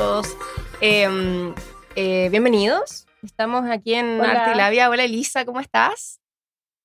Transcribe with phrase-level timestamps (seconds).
[0.00, 0.34] todos.
[0.80, 1.54] Em,
[1.94, 3.06] eh, bienvenidos.
[3.22, 4.46] Estamos aquí en Hola.
[4.46, 4.88] Artilabia.
[4.88, 6.22] Hola Elisa, ¿cómo estás?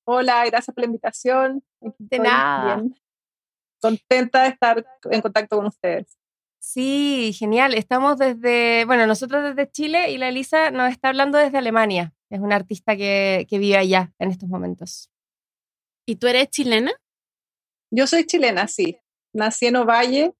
[0.04, 1.64] Hola, gracias por la invitación.
[1.80, 2.76] Aquí De estoy nada.
[2.76, 2.94] bien.
[3.80, 6.18] Contenta de estar en contacto con ustedes.
[6.58, 7.72] Sí, genial.
[7.72, 12.12] Estamos desde, bueno, nosotros desde Chile y la Elisa nos está hablando desde Alemania.
[12.28, 15.10] Es una artista que, que vive allá en estos momentos.
[16.06, 16.92] ¿Y tú eres chilena?
[17.90, 18.98] Yo soy chilena, sí.
[19.32, 20.34] Nací en Ovalle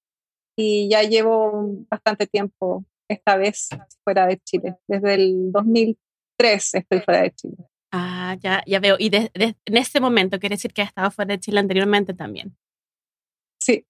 [0.56, 3.68] y ya llevo bastante tiempo esta vez
[4.04, 4.76] fuera de Chile.
[4.88, 7.56] Desde el 2003 estoy fuera de Chile.
[7.92, 8.96] Ah, ya, ya veo.
[8.98, 12.14] Y de- de- en este momento quiere decir que has estado fuera de Chile anteriormente
[12.14, 12.56] también.
[13.60, 13.86] Sí,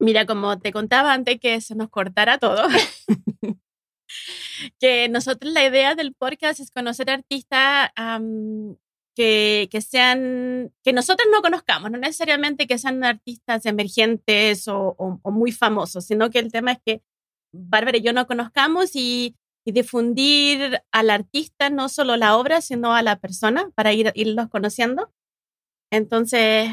[0.00, 2.64] Mira, como te contaba antes que se nos cortara todo,
[4.80, 7.90] que nosotros la idea del podcast es conocer artistas
[9.14, 15.20] que, que sean, que nosotros no conozcamos, no necesariamente que sean artistas emergentes o, o-
[15.22, 17.02] o muy famosos, sino que el tema es que
[17.54, 22.94] Bárbara y yo no conozcamos y, y difundir al artista, no solo la obra, sino
[22.94, 25.12] a la persona para ir, irlos conociendo.
[25.90, 26.70] Entonces,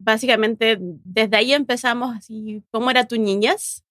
[0.00, 3.84] básicamente desde ahí empezamos así, ¿cómo era tu niñez?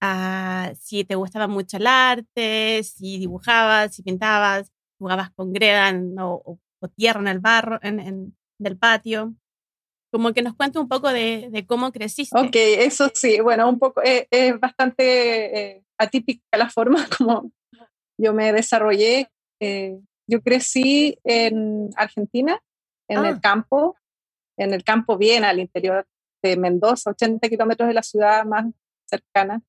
[0.00, 6.18] Ah, si te gustaba mucho el arte, si dibujabas, si pintabas, jugabas con greda en-
[6.20, 9.34] o, o- o tierra en el barro, en, en del patio.
[10.12, 12.38] Como que nos cuenta un poco de, de cómo creciste.
[12.38, 13.40] ok, eso sí.
[13.40, 17.50] Bueno, un poco, eh, es bastante eh, atípica la forma como
[18.20, 19.30] yo me desarrollé.
[19.60, 22.60] Eh, yo crecí en Argentina,
[23.08, 23.28] en Ah.
[23.30, 23.96] el campo,
[24.58, 26.06] en el campo bien al interior
[26.42, 28.66] de Mendoza, 80 kilómetros de la ciudad más
[29.08, 29.62] cercana.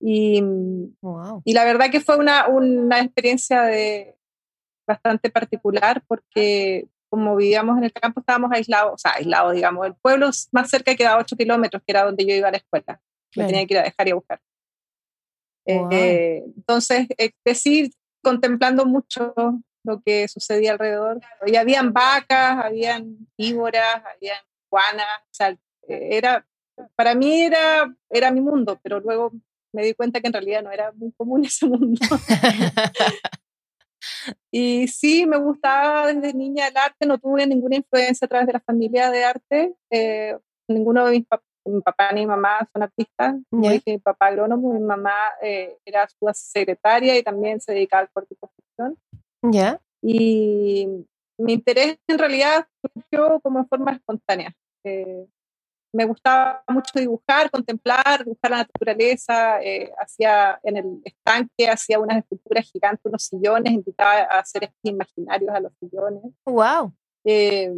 [0.00, 0.42] Y,
[1.00, 1.42] Wow.
[1.44, 4.15] y la verdad que fue una, una experiencia de,
[4.86, 9.86] bastante particular porque como vivíamos en el campo estábamos aislados, o sea, aislados, digamos.
[9.86, 12.84] El pueblo más cerca quedaba 8 kilómetros, que era donde yo iba a la escuela.
[12.88, 13.48] Me Claro.
[13.48, 14.40] tenía que ir a dejar y a buscar.
[15.66, 15.88] Eh, Wow.
[15.92, 17.90] eh, entonces, eh, crecí
[18.22, 19.34] contemplando mucho
[19.84, 21.20] lo que sucedía alrededor.
[21.46, 24.38] Y habían vacas, habían víboras, habían
[24.68, 25.50] guanas, o sea,
[25.88, 26.44] eh, era,
[26.96, 29.32] para mí era, era mi mundo, pero luego
[29.72, 32.00] me di cuenta que en realidad no era muy común ese mundo.
[34.50, 38.54] Y sí, me gustaba desde niña el arte, no tuve ninguna influencia a través de
[38.54, 39.74] la familia de arte.
[39.90, 40.36] eh,
[40.68, 43.34] ninguno de mis papás, mi papá ni mi mamá son artistas.
[43.50, 48.02] Como dije, mi papá agrónomo, mi mamá eh, era su secretaria y también se dedicaba
[48.02, 48.94] al corte y.
[49.42, 49.80] ¿Ya?
[50.02, 50.88] Y
[51.38, 54.54] mi interés en realidad surgió como en forma espontánea.
[54.84, 55.26] Eh,
[55.96, 62.18] me gustaba mucho dibujar, contemplar, dibujar la naturaleza, eh, hacía en el estanque, hacía unas
[62.18, 66.22] esculturas gigantes, unos sillones, invitaba a hacer imaginarios a los sillones.
[66.44, 66.92] Wow.
[67.24, 67.72] Eh,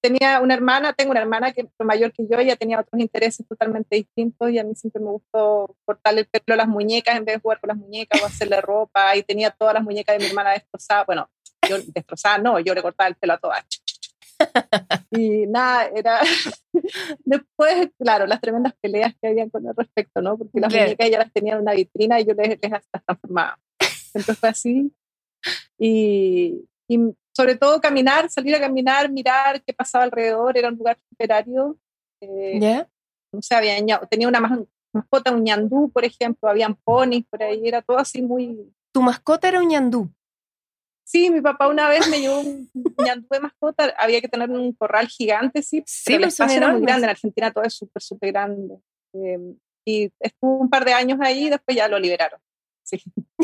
[0.00, 3.46] tenía una hermana, tengo una hermana que fue mayor que yo, ella tenía otros intereses
[3.46, 7.26] totalmente distintos y a mí siempre me gustó cortarle el pelo a las muñecas en
[7.26, 10.24] vez de jugar con las muñecas o hacerle ropa y tenía todas las muñecas de
[10.24, 11.30] mi hermana destrozadas, bueno,
[11.68, 13.64] yo destrozadas no, yo le cortaba el pelo a todas.
[15.10, 16.20] Y nada, era
[17.24, 20.38] después, claro, las tremendas peleas que habían con el respecto, ¿no?
[20.38, 20.86] Porque las Claro.
[20.86, 23.58] muñecas ella las tenía en una vitrina y yo les, les las transformaba.
[24.14, 24.92] Entonces fue así.
[25.78, 26.98] Y, y
[27.36, 31.76] sobre todo caminar, salir a caminar, mirar qué pasaba alrededor, era un lugar superario.
[32.20, 32.88] Eh, ¿Ya?
[33.32, 33.76] no sé, había
[34.10, 34.60] tenía una mas-
[34.92, 38.70] mascota, un ñandú, por ejemplo, habían ponis por ahí, era todo así muy...
[38.92, 40.10] Tu mascota era un ñandú.
[41.04, 42.70] Sí, mi papá una vez me llevó un
[43.04, 46.72] ñandú de mascota, había que tener un corral gigante, sí, Sí, pero el espacio era
[46.72, 48.78] muy grande, en Argentina todo es súper, súper grande.
[49.14, 49.38] Eh,
[49.84, 52.40] y estuvo un par de años ahí y después ya lo liberaron.
[52.84, 53.02] Sí.
[53.38, 53.42] Wow.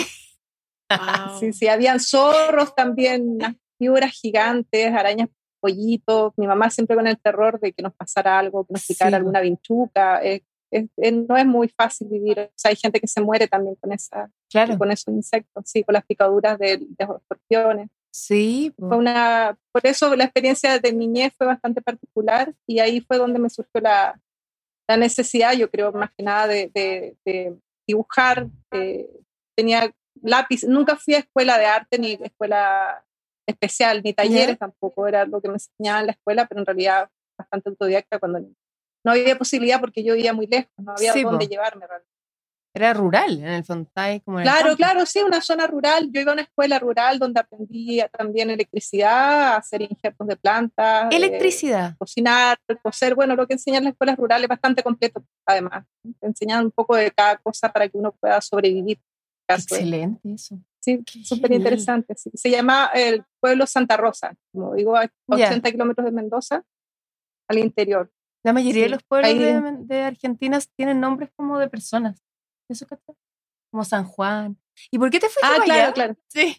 [1.40, 5.28] Sí, sí, habían zorros también, unas víboras gigantes, arañas,
[5.60, 6.32] pollitos.
[6.36, 9.14] Mi mamá siempre con el terror de que nos pasara algo, que nos picara Sí.
[9.16, 10.24] alguna vinchuca.
[10.24, 12.38] eh, es- es- no es muy fácil vivir.
[12.40, 14.76] O sea, hay gente que se muere también con, esa, Claro.
[14.78, 17.88] con esos insectos, sí, con las picaduras de, de los escorpiones.
[18.10, 18.72] Sí.
[18.78, 23.38] Fue una, por eso la experiencia de niñez fue bastante particular y ahí fue donde
[23.38, 24.20] me surgió la,
[24.88, 27.56] la necesidad, yo creo, más que nada de, de- de
[27.86, 28.48] dibujar.
[28.72, 29.08] eh,
[29.56, 29.92] tenía
[30.22, 33.04] lápiz, nunca fui a escuela de arte ni escuela
[33.46, 37.08] especial, ni talleres tampoco, era lo que me enseñaban en la escuela, pero en realidad
[37.38, 38.40] bastante autodidacta cuando
[39.04, 41.50] no había posibilidad porque yo vivía muy lejos, no había Sí, dónde po.
[41.50, 42.08] llevarme realmente.
[42.74, 43.64] Era rural, en el
[43.96, 46.10] ahí como en Claro, claro, sí, una zona rural.
[46.12, 51.16] Yo iba a una escuela rural donde aprendí también electricidad, hacer injertos de plantas, eh,
[51.16, 51.96] Electricidad.
[51.98, 53.14] cocinar, coser.
[53.16, 55.86] Bueno, lo que enseñan las escuelas rurales es bastante completo, además.
[56.20, 59.00] Te enseñan un poco de cada cosa para que uno pueda sobrevivir.
[59.48, 60.58] Caso de- Excelente eso.
[60.80, 62.14] Sí, súper interesante.
[62.16, 62.30] sí.
[62.34, 65.06] Se llama el pueblo Santa Rosa, como digo, a
[65.36, 65.46] Ya.
[65.48, 66.62] 80 kilómetros de Mendoza,
[67.48, 68.10] al interior.
[68.44, 72.22] La mayoría de Sí, los pueblos de, de Argentina tienen nombres como de personas.
[72.70, 73.12] ¿Eso cacha?
[73.70, 74.56] Como San Juan.
[74.90, 75.92] ¿Y por qué te fuiste Ah, para claro, allá?
[75.92, 76.16] claro.
[76.28, 76.56] Sí.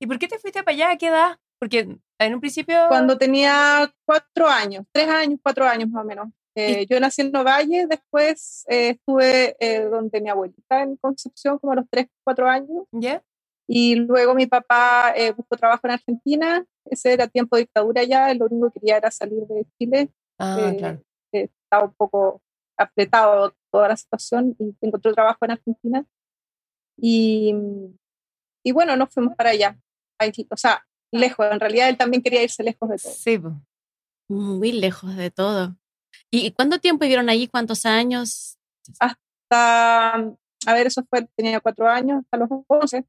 [0.00, 0.90] ¿Y por qué te fuiste para allá?
[0.92, 1.38] ¿A qué edad?
[1.58, 2.76] Porque en un principio...
[2.88, 6.28] Cuando tenía cuatro años, tres años, cuatro años más o menos.
[6.54, 11.72] Eh, yo nací en Novalle, después eh, estuve eh, donde mi abuelita en Concepción, como
[11.72, 12.84] a los tres, cuatro años.
[12.92, 13.22] ¿Ya?
[13.68, 16.66] Y luego mi papá eh, buscó trabajo en Argentina.
[16.84, 18.34] Ese era tiempo de dictadura ya.
[18.34, 20.10] Lo único que quería era salir de Chile.
[20.42, 21.02] Ah, Eh, claro.
[21.32, 22.42] eh, estaba un poco
[22.76, 26.04] apretado toda la situación y encontró trabajo en Argentina.
[27.00, 27.54] Y,
[28.64, 29.78] y bueno, nos fuimos para allá.
[30.20, 31.46] Ahí, O sea, lejos.
[31.50, 33.12] En realidad él también quería irse lejos de todo.
[33.12, 33.40] Sí.
[34.28, 35.76] Muy lejos de todo.
[36.30, 37.46] ¿Y cuánto tiempo vivieron allí?
[37.48, 38.58] ¿Cuántos años?
[38.98, 43.04] Hasta, a ver, eso fue, tenía cuatro años, hasta los 11.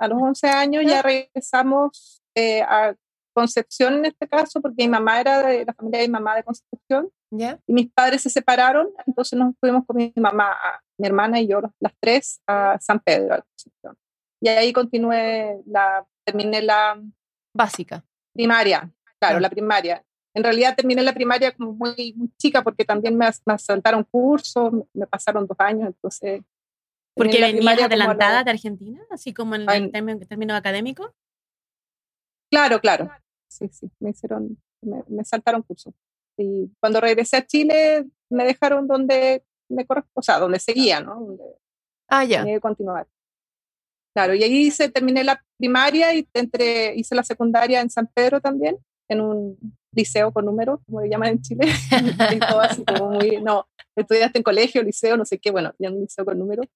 [0.00, 2.94] A los 11 años ya regresamos eh, a
[3.32, 6.42] Concepción en este caso, porque mi mamá era de la familia de mi mamá de
[6.44, 7.10] Concepción.
[7.34, 7.58] ¿Ya?
[7.66, 10.54] y mis padres se separaron, entonces nos fuimos con mi mamá,
[10.98, 13.96] mi hermana y yo, las tres, a San Pedro, a la Concepción.
[14.42, 17.00] Y ahí continué, la, terminé la
[17.54, 18.04] Básica.
[18.34, 19.40] primaria, claro, Claro.
[19.40, 20.04] la primaria.
[20.34, 24.70] En realidad terminé la primaria como muy, muy chica porque también me, me saltaron cursos,
[24.92, 26.42] me pasaron dos años, entonces...
[27.14, 29.90] Porque la venías adelantada los- de Argentina, así como en Ay.
[29.94, 31.14] el término académico.
[32.52, 33.10] Claro, claro.
[33.48, 35.94] Sí, sí, me hicieron, me, me saltaron cursos.
[36.36, 41.14] Y cuando regresé a Chile, me dejaron donde me corresponde, o sea, donde seguía, ¿no?
[41.14, 41.44] Donde,
[42.08, 42.40] Ah, ya.
[42.40, 43.08] tenía que continuar.
[44.14, 48.38] Claro, y ahí hice, terminé la primaria y entre, hice la secundaria en San Pedro
[48.42, 48.76] también,
[49.08, 49.58] en un
[49.92, 51.66] liceo con números, como le llaman en Chile.
[52.36, 53.66] y todo así como muy, no,
[53.96, 56.66] estudiaste en colegio, liceo, no sé qué, bueno, ya en un liceo con números.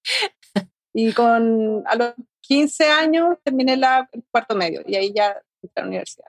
[0.95, 5.37] Y con, a los 15 años terminé la, el cuarto medio y ahí ya
[5.75, 6.29] a la universidad.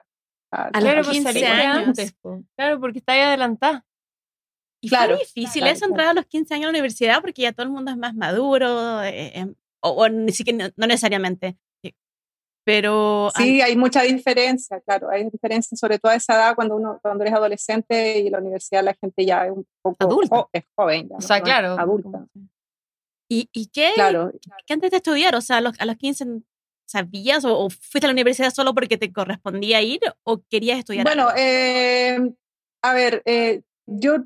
[0.52, 1.86] Ah, A los Claro, pues 15 saliste años.
[1.88, 2.14] antes.
[2.56, 3.84] Claro, porque está ahí adelantada.
[4.80, 7.42] Y Claro, fue difícil claro, eso entrar a los 15 años a la universidad porque
[7.42, 9.46] ya todo el mundo es más maduro, eh, eh,
[9.80, 11.58] o, o ni siquiera, no necesariamente.
[11.82, 11.94] Sí.
[12.64, 16.98] Pero Sí, hay mucha diferencia, claro, hay diferencia sobre todo a esa edad cuando uno
[17.02, 20.36] cuando eres adolescente y la universidad la gente ya es un poco Adulta.
[20.36, 21.44] jo- es joven, ya, O sea, ¿no?
[21.44, 21.68] claro.
[21.78, 22.26] adulta.
[23.30, 24.32] ¿Y, y qué, Claro,
[24.66, 25.34] qué antes de estudiar?
[25.34, 26.24] O sea, a los, a los 15
[26.88, 31.04] sabías o, o fuiste a la universidad solo porque te correspondía ir o querías estudiar
[31.04, 32.18] Bueno, eh,
[32.82, 34.24] a ver, eh, yo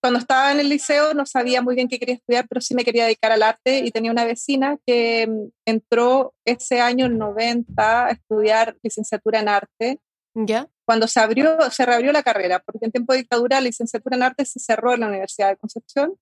[0.00, 2.84] cuando estaba en el liceo no sabía muy bien qué quería estudiar, pero sí me
[2.84, 8.06] quería dedicar al arte y tenía una vecina que mm, entró ese año, el 90,
[8.06, 10.00] a estudiar licenciatura en arte.
[10.34, 10.68] ¿Ya?
[10.86, 14.22] Cuando se abrió, se reabrió la carrera, porque en tiempo de dictadura la licenciatura en
[14.22, 16.14] arte se cerró en la Universidad de Concepción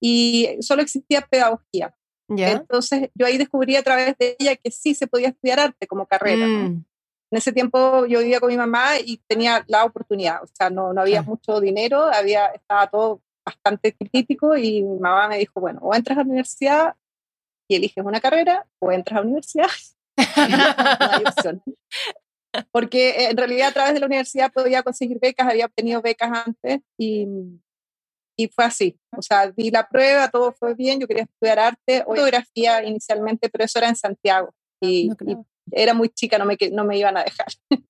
[0.00, 1.94] y solo existía pedagogía.
[2.36, 6.06] Entonces yo ahí descubrí a través de ella que sí se podía estudiar arte como
[6.06, 6.46] carrera.
[6.46, 6.68] ¿no?
[6.70, 6.84] Mm,
[7.32, 10.92] En ese tiempo yo vivía con mi mamá y tenía la oportunidad, o sea, no,
[10.92, 11.30] no había Claro.
[11.30, 16.18] mucho dinero, había, estaba todo bastante crítico y mi mamá me dijo, bueno, o entras
[16.18, 16.94] a la universidad
[17.68, 19.68] y eliges una carrera, o entras a la universidad,
[20.98, 21.62] no hay opción.
[22.72, 26.46] Porque eh, en realidad a través de la universidad podía conseguir becas, había obtenido becas
[26.46, 27.28] antes y,
[28.44, 28.98] y fue así.
[29.16, 33.64] O sea, di la prueba, todo fue bien, yo quería estudiar arte fotografía inicialmente, pero
[33.64, 34.54] eso era en Santiago.
[34.82, 35.46] Y, No y creo.
[35.72, 37.46] era muy chica, no me, no me iban a dejar.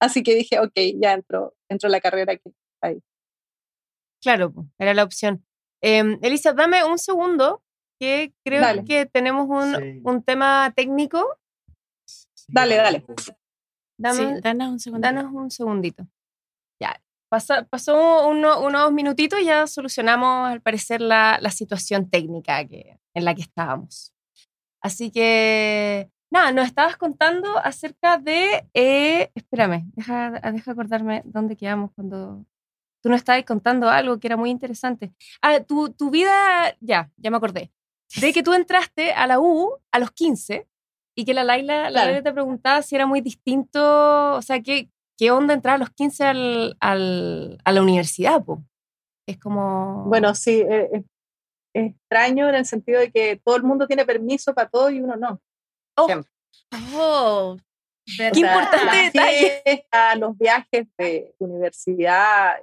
[0.00, 2.50] Así que dije, ok, ya entro, entro la carrera que
[2.82, 3.00] ahí.
[4.22, 5.44] Claro, era la opción.
[5.82, 7.62] Em, Elisa, dame un segundo,
[8.00, 8.84] que creo Dale.
[8.84, 10.00] que tenemos un, Sí.
[10.04, 11.38] un tema técnico.
[12.48, 13.04] Dale, dale.
[13.98, 15.06] Dame, sí, danos un segundo.
[15.06, 16.06] danos un segundito.
[17.26, 22.64] Ya, pasa- pasó uno- unos minutitos y ya solucionamos, al parecer, la, la situación técnica
[22.66, 24.12] que, en la que estábamos.
[24.82, 28.66] Así que, nada, nos estabas contando acerca de...
[28.74, 32.44] eh, espérame, deja, deja acordarme dónde quedamos cuando...
[33.02, 35.12] Tú nos estabas contando algo que era muy interesante.
[35.40, 37.70] Ah, tu, tu vida, ya, ya me acordé.
[38.20, 40.66] De que tú entraste a la U a los 15
[41.16, 42.06] y que la Laila, la Claro.
[42.06, 45.90] Laila te preguntaba si era muy distinto, o sea, ¿qué, qué onda entrar a los
[45.90, 48.44] 15 al, al- a la universidad?
[48.44, 48.62] Po?
[49.26, 50.04] Es como...
[50.04, 51.04] Bueno, sí, eh, es,
[51.74, 55.00] es extraño en el sentido de que todo el mundo tiene permiso para todo y
[55.00, 55.40] uno no.
[55.96, 56.08] Oh.
[56.94, 57.56] Oh,
[58.06, 59.62] qué sea, importante detalle.
[59.64, 62.56] fiestas, los viajes de universidad,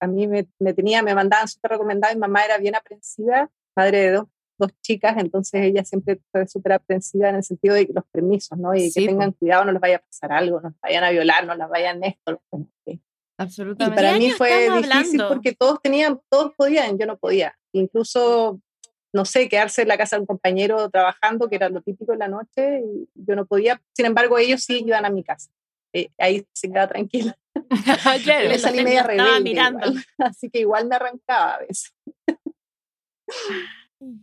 [0.00, 3.98] a mí me, me tenía, me mandaban súper recomendada, mi mamá era bien aprensiva, madre
[4.00, 4.28] de dos,
[4.58, 8.74] dos chicas, entonces ella siempre fue súper aprensiva en el sentido de los permisos, ¿no?
[8.74, 11.10] Y Sí, que tengan cuidado, no les vaya a pasar algo, no les vayan a
[11.10, 12.40] violar, no les vayan esto.
[12.86, 13.00] que- Y
[13.38, 13.96] Absolutamente.
[13.96, 15.28] para ¿Qué mí fue difícil hablando?
[15.28, 17.56] porque todos tenían, todos podían, yo no podía.
[17.72, 18.60] Incluso,
[19.12, 22.20] no sé, quedarse en la casa de un compañero trabajando, que era lo típico en
[22.20, 23.82] la noche, y yo no podía.
[23.96, 25.50] Sin embargo, ellos sí iban a mi casa.
[25.94, 27.36] Eh, ahí se quedaba tranquila.
[28.24, 28.48] claro.
[28.48, 29.40] La salí media rebelde.
[29.40, 29.86] mirando.
[30.18, 31.92] Así que igual me arrancaba a veces.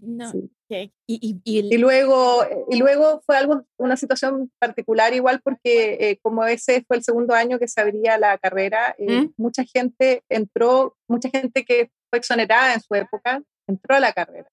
[0.01, 0.31] No.
[0.69, 5.97] Y, y, y el- Y luego, y luego fue algo, una situación particular igual porque
[5.99, 9.33] eh, como ese fue el segundo año que se abría la carrera, eh, ¿Mm?
[9.37, 14.49] mucha gente entró, mucha gente que fue exonerada en su época, entró a la carrera.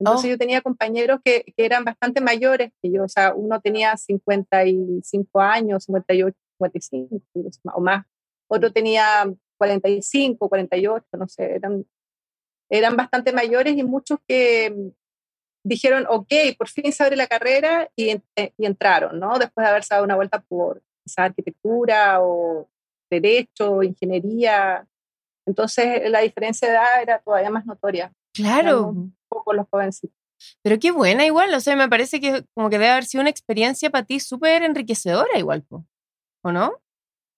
[0.00, 0.30] Entonces Oh.
[0.32, 5.40] yo tenía compañeros que, que eran bastante mayores que yo, o sea, uno tenía 55
[5.40, 8.04] años, 58, 55 incluso, o más,
[8.50, 11.86] otro tenía 45, 48, no sé, eran,
[12.78, 14.88] eran bastante mayores y muchos que mm,
[15.66, 19.38] dijeron, ok, por fin se abre la carrera y, eh, y entraron, ¿no?
[19.38, 22.68] Después de haberse dado una vuelta por quizá arquitectura o
[23.10, 24.86] derecho, ingeniería.
[25.46, 28.88] Entonces la diferencia de edad era todavía más notoria, Claro.
[28.88, 30.16] un poco los jovencitos.
[30.62, 33.30] Pero qué buena igual, o sea, me parece que como que debe haber sido una
[33.30, 35.64] experiencia para ti súper enriquecedora igual.
[36.42, 36.74] ¿o no?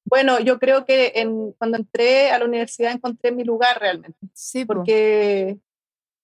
[0.08, 4.64] Bueno, yo creo que en, cuando entré a la universidad encontré mi lugar realmente, Sí,
[4.64, 4.74] po.
[4.74, 5.58] porque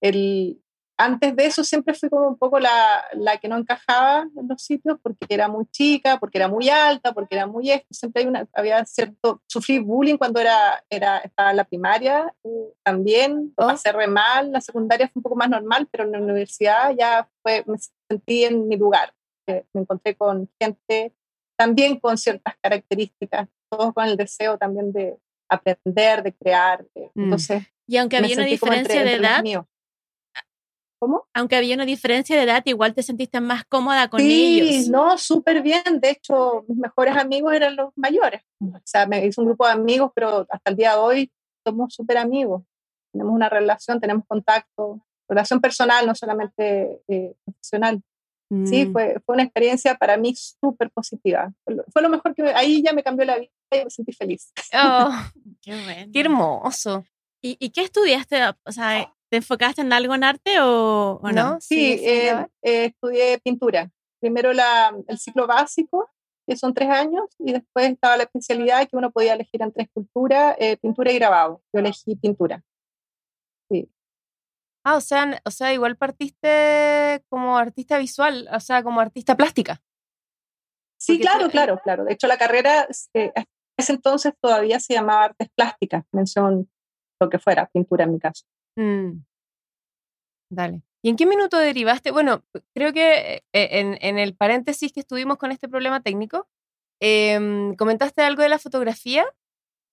[0.00, 0.62] el,
[0.96, 4.62] antes de eso siempre fui como un poco la, la que no encajaba en los
[4.62, 8.28] sitios porque era muy chica, porque era muy alta, porque era muy esto, siempre hay
[8.28, 13.66] una, había cierto, sufrí bullying cuando era, era, estaba en la primaria eh, también, Oh.
[13.66, 17.28] pasé re mal, la secundaria fue un poco más normal, pero en la universidad ya
[17.42, 19.12] fue, me sentí en mi lugar,
[19.48, 21.12] Eh, me encontré con gente
[21.58, 25.16] también con ciertas características, todos con el deseo también de
[25.48, 27.22] aprender, de crear, de- Mm.
[27.24, 29.42] entonces y aunque había una entre- diferencia de edad.
[30.98, 31.26] ¿Cómo?
[31.34, 34.88] aunque había una diferencia de edad, igual te sentiste más cómoda con sí, ellos.
[34.88, 35.82] no, súper bien.
[36.00, 38.42] De hecho, mis mejores amigos eran los mayores.
[38.60, 41.32] O sea, me hice un grupo de amigos, pero hasta el día de hoy
[41.66, 42.62] somos súper amigos.
[43.12, 48.00] Tenemos una relación, tenemos contacto, relación personal, no solamente eh, profesional.
[48.66, 48.92] Sí, Mm.
[48.92, 51.52] fue, fue una experiencia para mí súper positiva.
[51.64, 53.50] Fue lo, fue lo mejor que me- ahí ya me cambió la vida
[53.80, 54.52] y me sentí feliz.
[54.74, 55.10] Oh,
[55.62, 56.10] Qué, bueno.
[56.12, 57.04] qué hermoso,
[57.44, 58.40] ¿Y, y qué estudiaste?
[58.64, 61.54] O sea, ¿te enfocaste en algo en arte o, o no?
[61.54, 61.60] ¿no?
[61.60, 63.90] Sí, sí, eh, eh, estudié pintura.
[64.20, 66.08] Primero la, el ciclo básico,
[66.46, 70.54] que son tres años, y después estaba la especialidad que uno podía elegir entre escultura,
[70.58, 71.62] eh, pintura y grabado.
[71.72, 72.62] Yo elegí pintura.
[74.84, 79.80] Ah, o sea, o sea, igual partiste como artista visual, o sea, como artista plástica.
[80.98, 82.04] Sí, Porque claro, claro, claro.
[82.04, 86.70] De hecho, la carrera eh, hasta ese entonces todavía se llamaba artes plásticas, mención
[87.20, 88.44] lo que fuera, pintura en mi caso.
[88.76, 89.22] Mm.
[90.50, 90.82] Dale.
[91.04, 92.10] ¿Y en qué minuto derivaste?
[92.10, 96.48] Bueno, creo que eh, en, en el paréntesis que estuvimos con este problema técnico,
[97.00, 99.24] em, comentaste algo de la fotografía,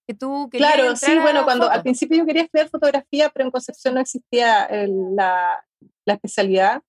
[0.07, 1.75] que tú querías Claro, sí, bueno, cuando foto.
[1.75, 4.67] al principio yo quería estudiar fotografía, pero en Concepción no existía
[5.15, 5.65] la,
[6.05, 6.81] la especialidad,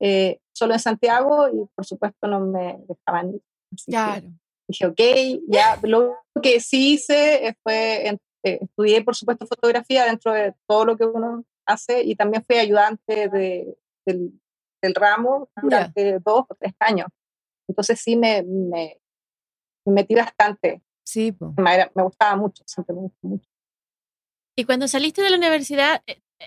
[0.00, 3.42] eh, solo en Santiago y por supuesto no me dejaban ir.
[3.74, 4.28] Así Claro.
[4.68, 5.00] Dije, ok,
[5.48, 5.78] ya.
[5.82, 8.18] Lo que sí hice eh, fue, eh,
[8.62, 13.28] estudié por supuesto fotografía dentro de todo lo que uno hace y también fui ayudante
[13.28, 14.32] de, del,
[14.82, 17.08] del ramo durante dos o tres años.
[17.68, 19.00] Entonces sí me, me,
[19.84, 21.52] me metí bastante, Sí, po.
[21.56, 23.48] me, era- me gustaba mucho, siempre me gustó mucho.
[24.58, 26.46] Y cuando saliste de la universidad, eh, eh,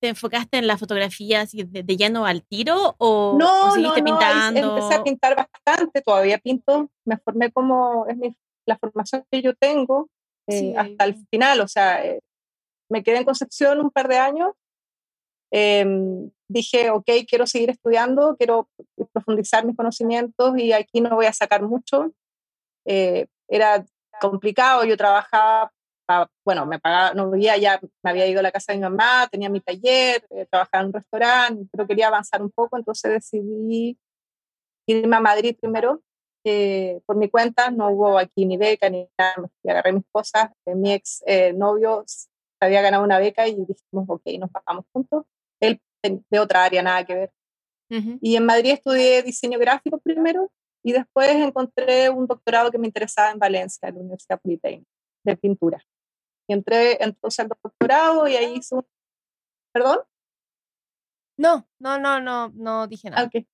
[0.00, 3.72] ¿te enfocaste en la fotografía así de, de lleno al tiro o, o No, no,
[3.74, 4.76] seguiste no, pintando?
[4.76, 8.34] empecé a pintar bastante, todavía pinto, me formé como, es mi,
[8.66, 10.08] la formación que yo tengo
[10.48, 12.20] eh, Sí, hasta el final, o sea, eh,
[12.90, 14.52] me quedé en Concepción un par de años,
[15.52, 18.68] em, dije, ok, quiero seguir estudiando, quiero
[19.12, 22.12] profundizar mis conocimientos y aquí no voy a sacar mucho,
[22.86, 23.84] Eh, era
[24.20, 25.70] complicado, yo trabajaba,
[26.10, 28.82] pa- bueno, me pagaba, no vivía ya, me había ido a la casa de mi
[28.82, 33.12] mamá, tenía mi taller, eh, trabajaba en un restaurante, pero quería avanzar un poco, entonces
[33.12, 33.96] decidí
[34.88, 36.02] irme a Madrid primero,
[36.44, 40.50] eh, por mi cuenta, no hubo aquí ni beca ni nada, fui, agarré mis cosas,
[40.66, 42.04] eh, mi ex eh, novio
[42.60, 45.24] había ganado una beca y dijimos, ok, nos bajamos juntos,
[45.60, 47.32] él de- otra área, nada que ver.
[47.90, 48.18] Ujú.
[48.20, 50.50] Y en Madrid estudié diseño gráfico primero
[50.82, 54.90] y después encontré un doctorado que me interesaba en Valencia, en la Universidad Politécnica,
[55.24, 55.78] de pintura.
[56.50, 58.84] Y entré entonces al doctorado y ahí hice un...
[59.72, 60.00] ¿Perdón?
[61.38, 63.22] No, no, no, no, no dije nada.
[63.22, 63.46] Ah, ok.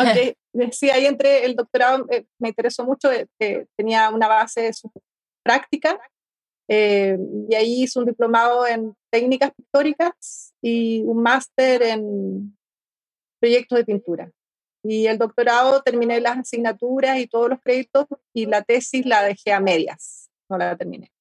[0.00, 0.36] Ok.
[0.72, 5.02] Sí, ahí entré, el doctorado eh, me interesó mucho, eh, que tenía una base súper
[5.44, 6.00] práctica
[6.68, 7.16] eh,
[7.48, 12.56] y ahí hice un diplomado en técnicas pictóricas y un máster en
[13.40, 14.32] proyectos de pintura.
[14.82, 19.52] Y el doctorado terminé las asignaturas y todos los créditos y la tesis la dejé
[19.52, 21.12] a medias, no la terminé.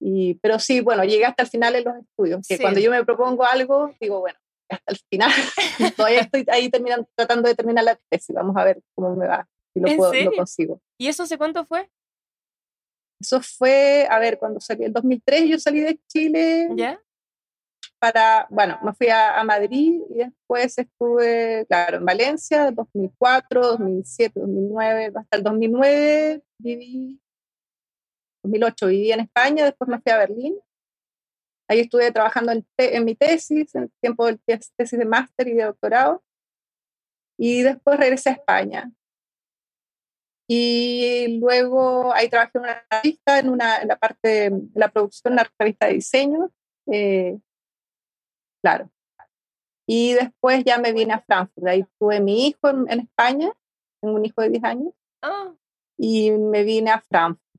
[0.00, 2.62] Y, pero sí, bueno, llegué hasta el final en los estudios, que Sí.
[2.62, 4.38] cuando yo me propongo algo, digo, bueno,
[4.68, 5.30] hasta el final,
[5.96, 9.46] todavía estoy ahí terminando, tratando de terminar la tesis, vamos a ver cómo me va,
[9.72, 10.80] si lo, ¿En puedo, lo consigo.
[10.98, 11.90] ¿Y eso hace cuánto fue?
[13.20, 16.98] Eso fue, a ver, cuando salí, el 2003 yo salí de Chile, ¿Ya?
[18.00, 25.12] para, bueno, me fui a, Madrid y después estuve, claro, en Valencia, 2004, 2007, 2009,
[25.14, 27.20] hasta el 2009 viví,
[28.50, 30.58] 2008 viví en España, después me fui a Berlín.
[31.68, 35.54] Ahí estuve trabajando en, en mi tesis, en el tiempo del tesis de máster y
[35.54, 36.22] de doctorado.
[37.38, 38.92] Y después regresé a España.
[40.52, 45.34] Y luego ahí trabajé en una revista, en, una, en la parte de la producción,
[45.34, 46.50] una revista de diseño.
[46.90, 47.38] Eh,
[48.60, 48.90] claro.
[49.86, 51.66] Y después ya me vine a Frankfurt.
[51.68, 53.52] Ahí tuve mi hijo en, España,
[54.00, 54.92] tengo un hijo de 10 años.
[55.22, 55.54] Oh.
[55.96, 57.49] Y me vine a Frankfurt.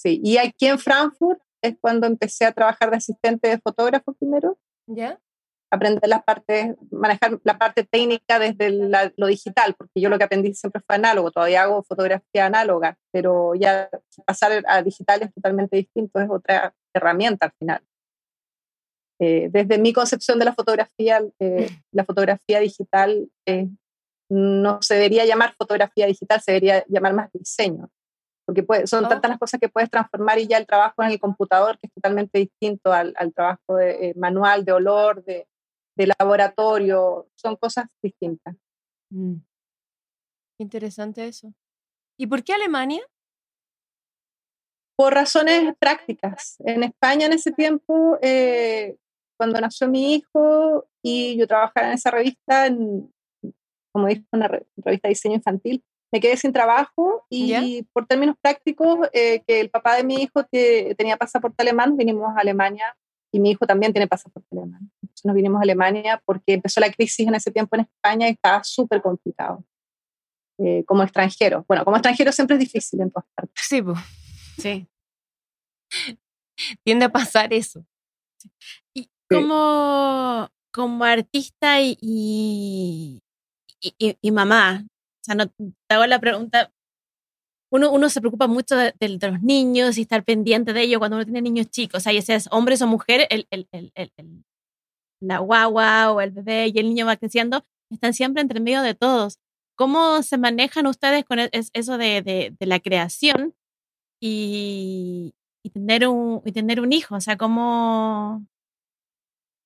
[0.00, 4.58] Sí, y aquí en Frankfurt es cuando empecé a trabajar de asistente de fotógrafo primero.
[4.86, 5.20] ¿Ya?
[5.70, 8.70] Aprender las partes, manejar la parte técnica desde
[9.16, 13.54] lo digital, porque yo lo que aprendí siempre fue análogo, todavía hago fotografía análoga, pero
[13.54, 13.90] ya
[14.24, 17.82] pasar a digital es totalmente distinto, es otra herramienta al final.
[19.20, 23.68] Eh, desde mi concepción de la fotografía, eh, la fotografía digital eh,
[24.30, 27.90] no se debería llamar fotografía digital, se debería llamar más diseño,
[28.54, 29.08] porque son oh.
[29.08, 31.92] tantas las cosas que puedes transformar y ya el trabajo en el computador, que es
[31.92, 35.46] totalmente distinto al, trabajo de, manual, de olor, de,
[36.18, 38.56] laboratorio, son cosas distintas.
[39.10, 39.34] Mm.
[40.58, 41.52] Interesante eso.
[42.18, 43.02] ¿Y por qué Alemania?
[44.96, 46.56] Por razones prácticas.
[46.60, 48.18] En España en ese tiempo
[49.40, 53.10] cuando nació mi hijo y yo trabajaba en esa revista, en,
[53.90, 59.08] como dijo, una revista de diseño infantil, me quedé sin trabajo y por términos prácticos,
[59.12, 62.96] eh, que el papá de mi hijo tenía pasaporte alemán, vinimos a Alemania
[63.32, 64.90] y mi hijo también tiene pasaporte alemán.
[65.02, 68.32] Entonces nos vinimos a Alemania porque empezó la crisis en ese tiempo en España y
[68.32, 69.64] estaba súper complicado.
[70.62, 71.64] Eh, como extranjero.
[71.66, 73.64] Bueno, como extranjero siempre es difícil en todas partes.
[73.66, 73.82] Sí,
[74.58, 74.86] sí.
[76.84, 77.86] Tiende a pasar eso.
[78.92, 83.22] Y, como, como artista y, y,
[84.20, 84.86] y, mamá,
[85.30, 86.72] sea, no, te hago la pregunta,
[87.72, 91.24] uno, uno se preocupa mucho de, los niños y estar pendiente de ellos cuando uno
[91.24, 94.44] tiene niños chicos, o sea, ya seas hombres o mujeres, el, el, el, el,
[95.20, 98.94] la guagua o el bebé y el niño va creciendo, están siempre entre medio de
[98.94, 99.38] todos.
[99.76, 103.54] ¿Cómo se manejan ustedes con e, eso de, de, de la creación
[104.20, 107.16] y, y, tener un, y tener un hijo?
[107.16, 108.44] O sea, ¿cómo,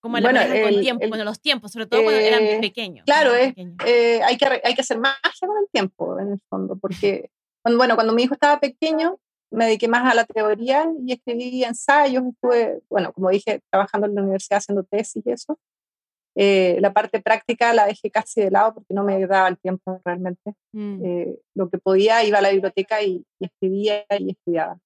[0.05, 3.07] como bueno, el, tiempo, con los tiempos, sobre todo cuando eran eh, pequeños.
[3.07, 3.55] Claro, es,
[3.87, 7.31] eh, hay, que, hay que hacer magia con el tiempo, en el fondo, porque,
[7.63, 9.19] cuando, bueno, cuando mi hijo estaba pequeño,
[9.51, 14.15] me dediqué más a la teoría y escribí ensayos, estuve, bueno, como dije, trabajando en
[14.15, 15.59] la universidad haciendo tesis y eso.
[16.37, 20.03] Eh, la parte práctica la dejé casi de lado porque no me daba el tiempo
[20.05, 20.53] realmente.
[20.73, 21.33] Mm.
[21.55, 24.77] lo que podía, iba a la biblioteca y, y escribía y estudiaba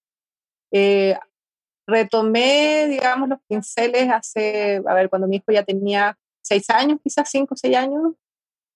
[1.88, 7.28] retomé, digamos, los pinceles hace, a ver, cuando mi hijo ya tenía seis años, quizás
[7.30, 8.12] cinco o seis años.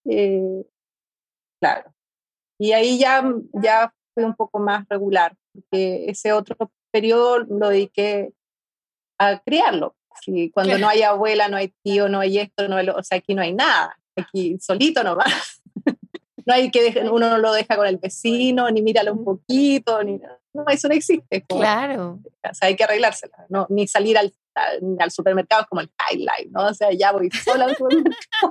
[0.07, 0.65] Eh,
[1.61, 1.93] claro.
[2.59, 3.23] Y ahí ya,
[3.63, 6.57] ya fui un poco más regular, porque ese otro
[6.91, 8.33] periodo lo dediqué
[9.19, 9.95] a criarlo.
[10.27, 13.19] Y cuando no hay abuela, no hay tío, no hay esto, no hay, o sea,
[13.19, 13.97] aquí no hay nada.
[14.17, 15.63] Aquí solito nomás.
[16.47, 20.21] no hay que uno no lo deja con el vecino, ni míralo un poquito, ni
[20.55, 21.43] no, eso no existe.
[21.49, 22.21] claro.
[22.49, 23.67] O sea, hay que arreglársela, ¿no?
[23.71, 24.33] ni salir al,
[24.99, 26.67] al, supermercado como el highlight, ¿no?
[26.67, 28.51] O sea, ya voy sola al supermercado.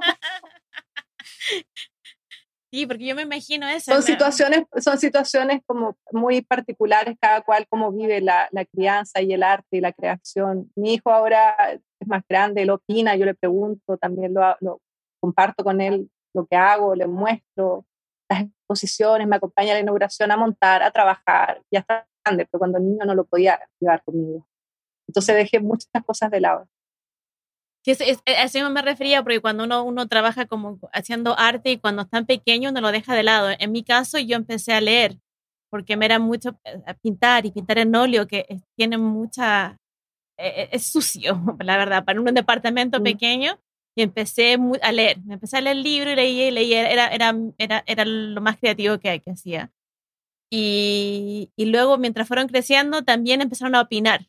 [2.73, 3.91] Sí, porque yo me imagino eso.
[3.91, 9.33] Son situaciones, son situaciones como muy particulares, cada cual como vive la, la, crianza y
[9.33, 10.71] el arte y la creación.
[10.75, 11.53] Mi hijo ahora
[11.99, 14.81] es más grande, él opina, yo le pregunto, también lo, lo
[15.19, 17.85] comparto con él lo que hago, le muestro
[18.29, 22.59] las exposiciones, me acompaña a la inauguración a montar, a trabajar, ya está grande, pero
[22.59, 24.47] cuando niño no lo podía llevar conmigo.
[25.07, 26.67] Entonces dejé muchas cosas de lado.
[27.83, 31.77] Sí, es, a eso me refería, porque cuando uno, uno trabaja como haciendo arte y
[31.77, 33.49] cuando están pequeños uno lo deja de lado.
[33.57, 35.17] En mi caso yo empecé a leer,
[35.69, 39.77] porque me era mucho eh, a pintar y pintar en óleo, que tiene mucha...
[40.37, 43.03] E, e, es sucio, la verdad, para un departamento mm.
[43.03, 43.59] pequeño
[43.95, 45.19] y empecé a leer.
[45.25, 46.89] Me empecé a leer el libro y leía y leía.
[46.89, 49.71] Era, era, era, era lo más creativo que, que hacía.
[50.49, 54.27] Y, y, luego, mientras fueron creciendo, también empezaron a opinar.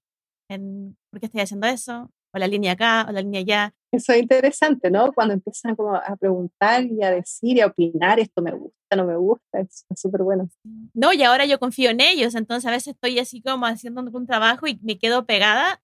[0.49, 2.11] En, ¿Por qué estoy haciendo eso?
[2.33, 3.75] O la línea acá, o la línea allá.
[3.93, 5.13] Eso es interesante, ¿no?
[5.13, 9.05] Cuando empiezan como a preguntar y a decir y a opinar, esto me gusta, no
[9.05, 10.49] me gusta, es súper bueno.
[10.95, 14.27] No, y ahora yo confío en ellos, entonces a veces estoy así como haciendo un
[14.27, 15.83] trabajo y me quedo pegada,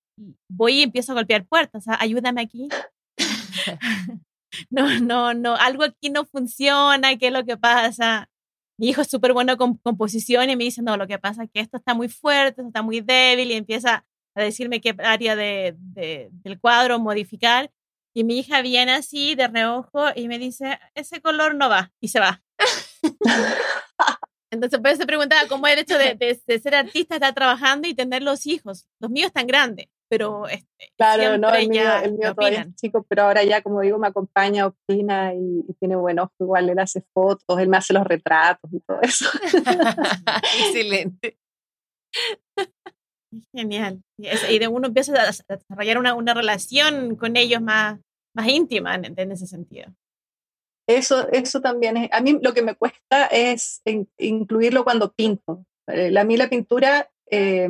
[0.48, 2.70] voy y empiezo a golpear puertas, ayúdame aquí,
[4.70, 8.28] no, no, no, algo aquí no funciona, ¿qué es lo que pasa?
[8.78, 11.50] Mi hijo es súper bueno con composición y me dice, no, lo que pasa es
[11.52, 15.34] que esto está muy fuerte, esto está muy débil y empieza a decirme qué área
[15.34, 17.70] de, del cuadro modificar.
[18.14, 22.08] Y mi hija viene así de reojo y me dice, ese color no va, y
[22.08, 22.42] se va.
[24.50, 28.22] Entonces, por eso preguntaba cómo el hecho de, de, ser artista, estar trabajando y tener
[28.22, 28.88] los hijos.
[28.98, 33.04] Los míos están grandes, pero este, claro, no, el mío, el mío todavía es chico,
[33.08, 36.32] pero ahora ya, como digo, me acompaña, opina y, tiene buen ojo.
[36.40, 39.26] Igual él hace fotos, él me hace los retratos y todo eso.
[40.66, 41.38] Excelente.
[43.54, 44.02] Genial.
[44.16, 48.00] Y de uno empieza a desarrollar una, una relación con ellos más,
[48.34, 49.92] más íntima en, en ese sentido.
[50.88, 53.82] Eso, eso también es, a mí lo que me cuesta es
[54.16, 55.66] incluirlo cuando pinto.
[55.86, 57.68] Eh, a mí la pintura, eh,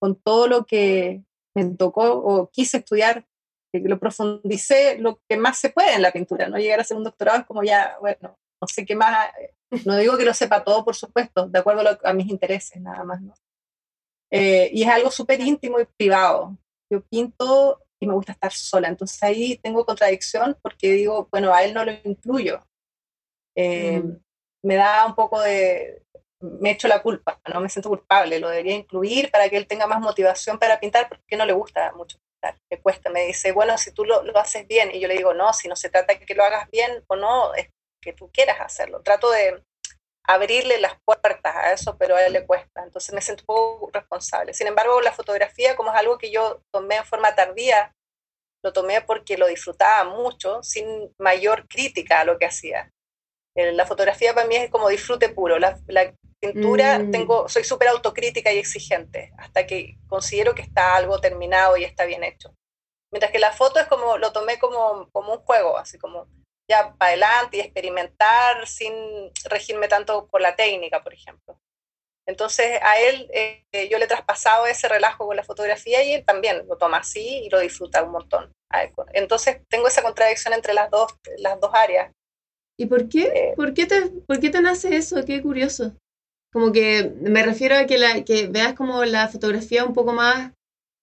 [0.00, 1.22] con todo lo que
[1.64, 3.26] me tocó o quise estudiar,
[3.72, 6.96] que lo profundicé lo que más se puede en la pintura, no llegar a hacer
[6.96, 9.30] un doctorado es como ya, bueno, no sé qué más,
[9.84, 13.20] no digo que lo sepa todo, por supuesto, de acuerdo a, mis intereses, nada más,
[13.20, 13.34] ¿no?
[14.30, 16.56] Eh, y es algo súper íntimo y privado.
[16.90, 18.88] Yo pinto y me gusta estar sola.
[18.88, 22.66] Entonces ahí tengo contradicción porque digo, bueno, a él no lo incluyo.
[23.56, 24.20] Eh, mm.
[24.64, 26.02] Me da un poco de,
[26.40, 29.86] me echo la culpa, no me siento culpable, lo debería incluir para que él tenga
[29.86, 33.76] más motivación para pintar porque no le gusta mucho pintar, le cuesta, me dice, bueno,
[33.78, 36.14] si tú lo, lo haces bien, y yo le digo, no, si no se trata
[36.14, 37.68] de que lo hagas bien o no, es
[38.00, 39.02] que tú quieras hacerlo.
[39.02, 39.62] Trato de
[40.28, 42.84] abrirle las puertas a eso, pero a él le cuesta.
[42.84, 44.52] Entonces me siento un poco responsable.
[44.52, 47.94] Sin embargo, la fotografía, como es algo que yo tomé en forma tardía,
[48.62, 52.92] lo tomé porque lo disfrutaba mucho, sin mayor crítica a lo que hacía.
[53.72, 55.58] La fotografía para mí es como disfrute puro.
[55.58, 55.78] La,
[56.40, 57.10] pintura, mm.
[57.10, 62.04] tengo, soy súper autocrítica y exigente, hasta que considero que está algo terminado y está
[62.04, 62.54] bien hecho.
[63.10, 66.28] Mientras que la foto es como, lo tomé como, como un juego, así como
[66.70, 68.92] ya para adelante y experimentar sin
[69.44, 71.58] regirme tanto por la técnica, por ejemplo.
[72.28, 76.24] Entonces a él eh, yo le he traspasado ese relajo con la fotografía y él
[76.26, 78.52] también lo toma así y lo disfruta un montón.
[79.14, 82.12] Entonces tengo esa contradicción entre las dos, las dos áreas.
[82.78, 83.22] ¿Y por qué?
[83.22, 85.24] Eh, ¿Por, qué te, ¿Por qué te nace eso?
[85.24, 85.94] Qué curioso.
[86.52, 90.52] Como que me refiero a que, la, que veas como la fotografía un poco más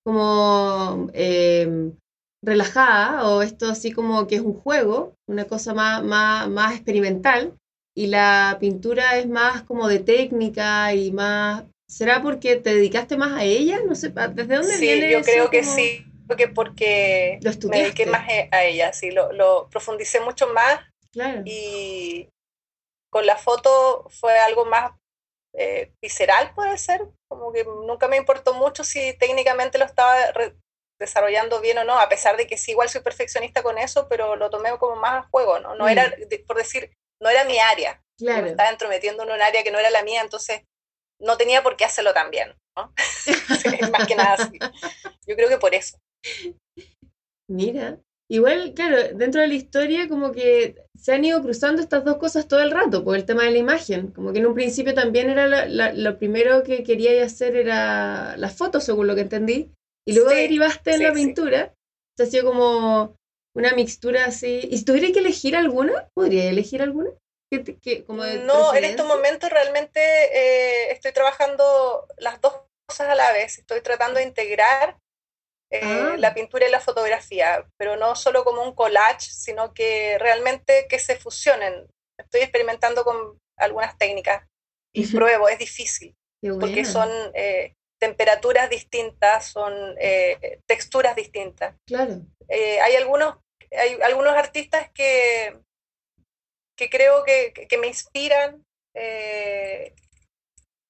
[0.03, 1.91] como eh,
[2.43, 7.55] relajada o esto así como que es un juego, una cosa más, más, más experimental
[7.95, 11.63] y la pintura es más como de técnica y más...
[11.87, 13.79] ¿Será porque te dedicaste más a ella?
[13.87, 18.07] No sé, ¿desde dónde sí, viene yo creo que sí, porque, porque lo me dediqué
[18.07, 20.79] más a ella, sí, lo, lo profundicé mucho más
[21.15, 21.41] claro.
[21.45, 22.29] y
[23.09, 24.91] con la foto fue algo más
[25.57, 30.15] eh, visceral, puede ser, como que nunca me importó mucho si técnicamente lo estaba
[30.99, 34.35] desarrollando bien o no, a pesar de que sí, igual soy perfeccionista con eso, pero
[34.35, 35.75] lo tomé como más a juego, ¿no?
[35.75, 36.45] No era, mm.
[36.45, 38.01] por decir, no era mi área.
[38.17, 38.43] Claro.
[38.43, 40.63] Me estaba entrometiendo en un área que no era la mía, entonces
[41.21, 42.93] no tenía por qué hacerlo tan bien, ¿no?
[43.91, 44.59] más que nada así.
[45.25, 45.97] Yo creo que por eso.
[47.49, 47.99] Mira,
[48.29, 52.47] igual, claro, dentro de la historia como que se han ido cruzando estas dos cosas
[52.47, 55.29] todo el rato, por el tema de la imagen, como que en un principio también
[55.29, 59.71] era lo primero que quería hacer era las fotos, según lo que entendí,
[60.03, 61.75] y luego derivaste en la pintura.
[62.17, 63.15] Se ha sido como
[63.55, 64.61] una mixtura así.
[64.63, 66.09] ¿Y si tuviera que elegir alguna?
[66.15, 67.11] ¿Podría elegir alguna?
[68.43, 72.53] no, en estos momentos realmente eh, estoy trabajando las dos
[72.87, 73.59] cosas a la vez.
[73.59, 74.97] Estoy tratando de integrar
[75.77, 76.15] eh, ah.
[76.17, 80.99] la pintura y la fotografía, pero no solo como un collage, sino que realmente que
[80.99, 81.87] se fusionen.
[82.17, 84.45] Estoy experimentando con algunas técnicas
[84.93, 86.15] y pruebo, es difícil,
[86.59, 89.73] porque son eh, temperaturas distintas, son
[90.65, 91.75] texturas distintas.
[91.85, 92.21] Claro.
[92.49, 93.35] hay algunos
[93.77, 95.59] hay algunos artistas que,
[96.77, 99.93] que creo que, que me inspiran, eh,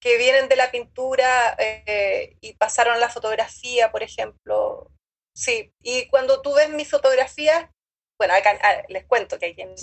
[0.06, 4.92] que vienen de la pintura eh, y pasaron a la fotografía, por ejemplo.
[5.34, 7.68] Sí, y cuando tú ves mis fotografías,
[8.16, 9.74] bueno, acá, ah, les cuento que hay en,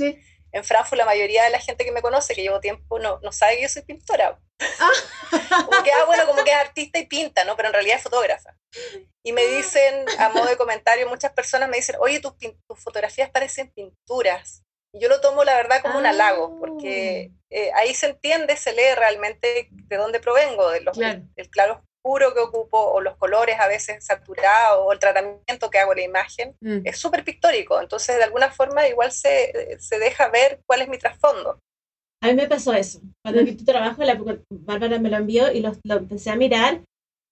[0.53, 3.33] en Frankfurt la mayoría de la gente que me conoce, que llevo tiempo, no, no
[3.33, 4.39] sabe que yo soy pintora.
[4.79, 5.65] Ah.
[5.65, 7.57] como que, ah, bueno, como que es artista y pinta, ¿no?
[7.57, 8.55] Pero en realidad es fotógrafa.
[9.25, 13.29] Y me dicen, a modo de comentario, muchas personas me dicen, oye, tus, tus fotografías
[13.29, 14.62] parecen pinturas.
[14.93, 17.37] Y yo lo tomo, la verdad, como un halago, porque ah.
[17.49, 21.21] eh, ahí se entiende, se lee realmente de dónde provengo, de los, claro.
[21.35, 25.79] del claro oscuro que ocupo, o los colores a veces saturados, o el tratamiento que
[25.79, 26.55] hago en la imagen.
[26.61, 26.81] Mm.
[26.85, 30.99] Es súper pictórico, entonces de alguna forma igual se, se deja ver cuál es mi
[30.99, 31.59] trasfondo.
[32.21, 33.01] A mí me pasó eso.
[33.21, 34.17] Cuando vi tu trabajo, la
[34.49, 36.81] Bárbara me lo envió y lo, lo empecé a mirar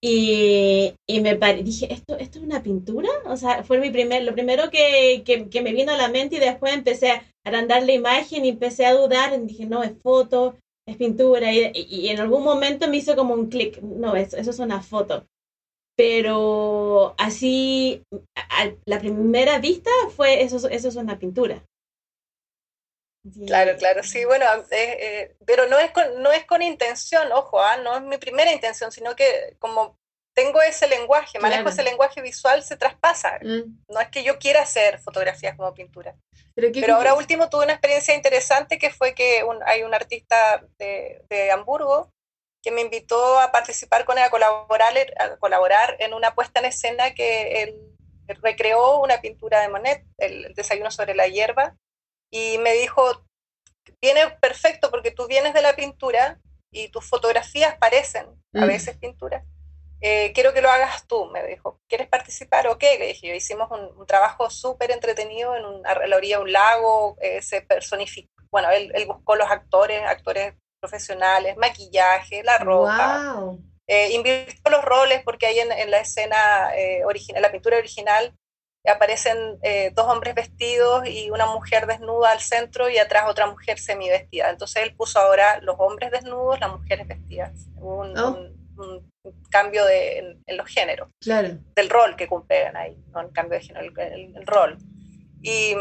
[0.04, 3.10] y, y me dije, ¿esto, ¿esto es una pintura?
[3.26, 6.40] O sea, fue mi primer, lo primero que, que, me vino a la mente y
[6.40, 10.56] después empecé a agrandar la imagen y empecé a dudar y dije, no, es foto,
[10.88, 11.54] es pintura.
[11.54, 14.82] Y, y en algún momento me hizo como un clic, no, eso, eso es una
[14.82, 15.26] foto.
[15.96, 18.04] pero así,
[18.86, 21.64] la primera vista fue eso, eso es una pintura.
[23.46, 27.62] Claro, claro, sí, bueno, eh, eh, pero no es, con, no es con intención, ojo,
[27.62, 27.78] ¿ah?
[27.78, 30.00] no es mi primera intención, sino que como
[30.34, 33.38] tengo ese lenguaje, manejo ese lenguaje visual, se traspasa.
[33.42, 33.84] Mm.
[33.90, 36.16] No es que yo quiera hacer fotografías como pintura.
[36.56, 41.52] Pero, ahora último tuve una experiencia interesante que fue que hay un artista de, de,
[41.52, 42.12] Hamburgo
[42.64, 46.68] que me invitó a participar con él, a colaborar, a colaborar en una puesta en
[46.68, 47.76] escena que él
[48.42, 51.76] recreó una pintura de Monet, el desayuno sobre la hierba,
[52.32, 53.24] y me dijo,
[54.02, 56.39] viene perfecto porque tú vienes de la pintura
[56.72, 58.67] y tus fotografías parecen a mm.
[58.67, 59.44] veces pinturas.
[60.04, 61.80] Eh, quiero que lo hagas tú, me dijo.
[61.88, 62.67] ¿Quieres participar?
[62.67, 63.36] Ok, le dije yo.
[63.36, 67.62] Hicimos un, trabajo súper entretenido en un, a la orilla de un lago, eh, se
[67.62, 73.36] personificó, bueno, él, él, buscó los actores, actores profesionales, maquillaje, la ropa.
[73.36, 73.63] Wow.
[73.86, 76.72] Eh, invirtió los roles porque ahí en, en la escena
[77.06, 78.34] original, la pintura original,
[78.89, 83.80] aparecen eh, dos hombres vestidos y una mujer desnuda al centro y atrás otra mujer
[83.80, 84.50] semivestida.
[84.50, 87.52] Entonces él puso ahora los hombres desnudos, las mujeres vestidas.
[87.76, 89.02] Un, oh.
[89.52, 91.50] cambio de, en, los géneros, claro.
[91.76, 94.78] del rol que cumplen ahí, no el cambio de género, el, rol.
[95.44, 95.76] Y,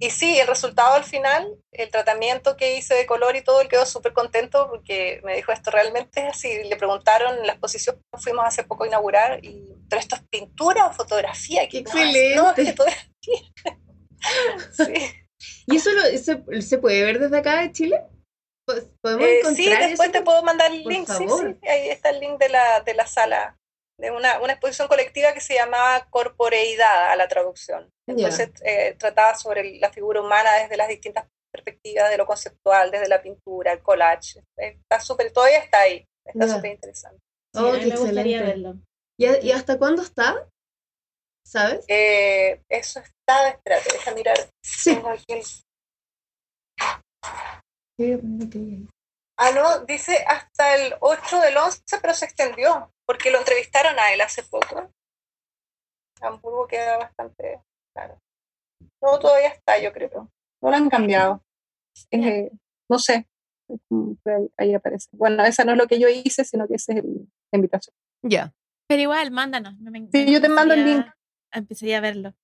[0.00, 3.68] y, sí, el resultado al final, el tratamiento que hice de color y todo, él
[3.68, 6.64] quedó súper contento porque me dijo esto realmente es así.
[6.64, 10.22] Le preguntaron en la exposición que fuimos hace poco a inaugurar y pero esto es
[10.30, 11.68] pintura o fotografía.
[11.68, 12.74] ¡Qué excelente!
[13.26, 14.94] No, sí.
[15.66, 18.04] ¿Y eso se, se, puede ver desde acá de Chile?
[19.00, 21.06] ¿Podemos eh, sí, después te puedo mandar el link.
[21.08, 23.56] Sí, sí, ahí está el link de la, de la sala,
[23.98, 27.88] de una, una exposición colectiva que se llamaba Corporeidad a la traducción.
[28.08, 33.08] Entonces eh, trataba sobre la figura humana desde las distintas perspectivas de lo conceptual, desde
[33.08, 34.42] la pintura, el collage.
[34.56, 36.04] Está súper, todavía está ahí.
[36.24, 37.18] Está súper interesante.
[37.54, 38.42] Oh, qué excelente.
[38.42, 38.74] verlo.
[39.18, 40.48] ¿Y, hasta cuándo está?
[41.44, 41.84] ¿Sabes?
[41.88, 44.36] Eh, eso está, espérate, deja mirar.
[44.62, 44.98] Sí.
[49.38, 54.12] Ah, no, dice hasta el 8 del 11, pero se extendió, porque lo entrevistaron a
[54.12, 54.90] él hace poco.
[56.20, 57.62] Hamburgo queda bastante
[57.94, 58.18] claro.
[59.02, 60.30] No, todavía está, yo creo.
[60.62, 61.42] No lo han cambiado.
[62.10, 62.50] Eh,
[62.88, 63.26] no sé.
[64.56, 65.08] Ahí aparece.
[65.12, 67.94] Bueno, esa no es lo que yo hice, sino que esa es la invitación.
[68.22, 68.52] Ya.
[68.88, 69.74] Pero igual, mándanos.
[70.12, 71.06] sí, yo te mando el link.
[71.52, 72.34] Empezaría a verlo.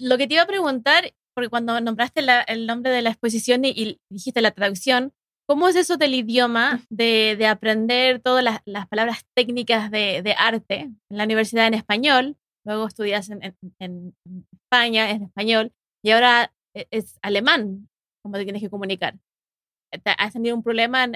[0.00, 4.00] Lo que te iba a preguntar, porque cuando nombraste el nombre de la exposición y,
[4.10, 5.12] dijiste la traducción,
[5.46, 10.32] ¿cómo es eso del idioma, de, de aprender todas las, las palabras técnicas de, de,
[10.32, 12.36] arte en la universidad en español?
[12.64, 14.16] Luego estudias en, en,
[14.52, 15.72] España, en español,
[16.02, 17.88] y ahora e, es alemán,
[18.22, 19.16] como te tienes que comunicar.
[20.18, 21.14] ¿Has tenido un problema en,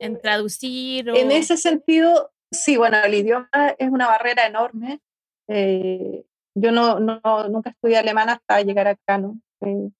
[0.00, 1.08] en eh, traducir?
[1.08, 1.14] O...
[1.14, 5.00] En ese sentido, Sí, bueno, el idioma es una barrera enorme.
[5.48, 9.38] Eh, yo no, no, nunca estudié alemán hasta llegar acá, ¿no?
[9.60, 9.90] Eh,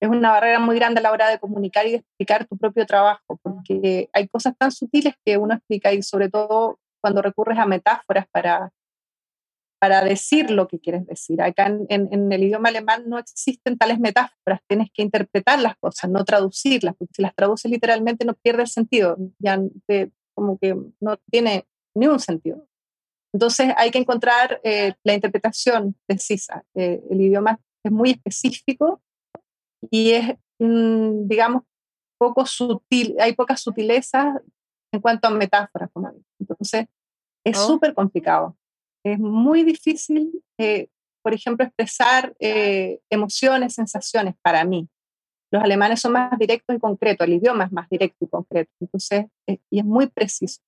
[0.00, 2.86] es una barrera muy grande a la hora de comunicar y de explicar tu propio
[2.86, 7.66] trabajo, porque hay cosas tan sutiles que uno explica y sobre todo cuando recurres a
[7.66, 8.70] metáforas para,
[9.80, 11.42] para decir lo que quieres decir.
[11.42, 16.10] Acá en, en, el idioma alemán no existen tales metáforas, tienes que interpretar las cosas,
[16.10, 19.60] no traducirlas, porque si las traduces literalmente no pierde el sentido, ya
[20.34, 21.66] como que no tiene
[21.98, 22.64] ni un sentido.
[23.34, 26.64] Entonces hay que encontrar eh, la interpretación precisa.
[26.74, 29.02] Eh, el idioma es muy específico
[29.90, 31.62] y es, mm, digamos,
[32.18, 34.40] poco sutil, hay pocas sutilezas
[34.92, 35.90] en cuanto a metáforas.
[35.92, 36.86] Como Entonces
[37.44, 37.66] es oh.
[37.66, 38.56] súper complicado.
[39.04, 40.88] Es muy difícil, eh,
[41.22, 42.34] por ejemplo, expresar
[43.10, 44.88] emociones, sensaciones para mí.
[45.52, 48.70] Los alemanes son más directos y concretos, el idioma es más directo y concreto.
[48.80, 49.26] Entonces,
[49.70, 50.60] y es muy preciso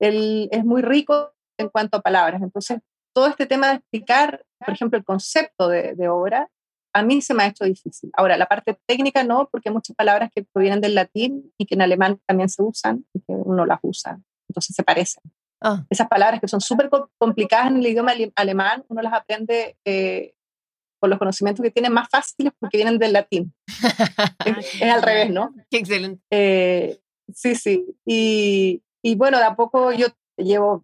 [0.00, 2.42] él es muy rico en cuanto a palabras.
[2.42, 2.78] Entonces,
[3.14, 6.50] todo este tema de explicar, por ejemplo, el concepto de, obra,
[6.94, 8.10] a mí se me ha hecho difícil.
[8.14, 11.74] Ahora, la parte técnica no, porque hay muchas palabras que provienen del latín y que
[11.74, 14.18] en alemán también se usan y que uno las usa.
[14.48, 15.22] Entonces se parecen.
[15.62, 15.84] Ah.
[15.88, 20.34] Esas palabras que son súper complicadas en el idioma alemán, uno las aprende eh,
[21.00, 23.54] con los conocimientos que tiene más fáciles porque vienen del latín.
[24.44, 25.54] es, al revés, ¿no?
[25.70, 26.22] Qué excelente.
[26.30, 26.98] Eh,
[27.32, 27.84] sí, sí.
[28.04, 30.82] Y, y bueno, de a poco yo llevo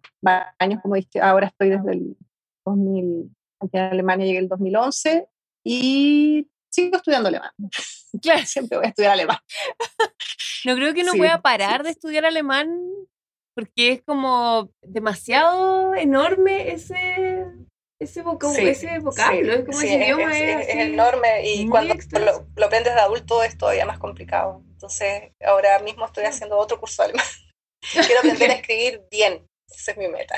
[0.57, 2.15] años, como dije, ahora estoy desde el
[2.65, 5.27] 2000, aquí en Alemania llegué el 2011
[5.65, 7.51] y sigo estudiando alemán.
[8.21, 8.45] Claro.
[8.45, 9.39] Siempre voy a estudiar alemán.
[10.65, 12.69] No creo que no pueda parar de estudiar alemán
[13.55, 17.47] porque es como demasiado enorme ese,
[17.99, 19.51] ese, vocablo, ese vocablo.
[19.51, 23.87] es como ese idioma es, enorme y cuando lo, lo, aprendes de adulto es todavía
[23.87, 24.61] más complicado.
[24.73, 27.25] Entonces, ahora mismo estoy haciendo otro curso de alemán.
[27.91, 29.47] Quiero aprender a escribir bien.
[29.69, 30.35] Esa es mi meta.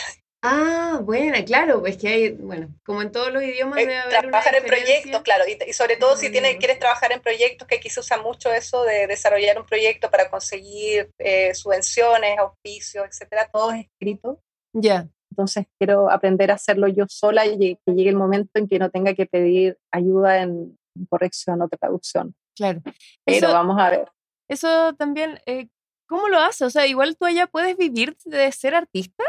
[0.48, 4.64] Ah, bueno, claro, pues que hay, bueno, como en todos los idiomas eh, Trabajar en
[4.64, 6.60] proyectos, claro, y, sobre todo si tienes, mm.
[6.60, 10.30] quieres trabajar en proyectos, que aquí se usa mucho eso de desarrollar un proyecto para
[10.30, 14.40] conseguir eh, subvenciones, auspicios, etcétera, todo es escrito.
[14.72, 15.10] Ya.
[15.32, 18.92] Entonces quiero aprender a hacerlo yo sola y que llegue el momento en que no
[18.92, 20.78] tenga que pedir ayuda en
[21.10, 22.36] corrección o traducción.
[22.56, 22.82] Claro.
[23.26, 24.12] Pero vamos a ver.
[24.48, 25.68] Eso también, eh,
[26.08, 26.62] ¿cómo lo haces?
[26.64, 29.24] O sea, igual tú allá puedes vivir de ser artista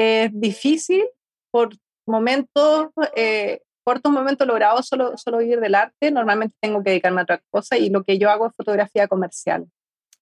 [0.00, 1.04] es difícil
[1.50, 6.10] por momentos, eh, cortos momentos logrados solo, solo vivir del arte.
[6.10, 9.66] Normalmente tengo que dedicarme a otra cosa y lo que yo hago es fotografía comercial.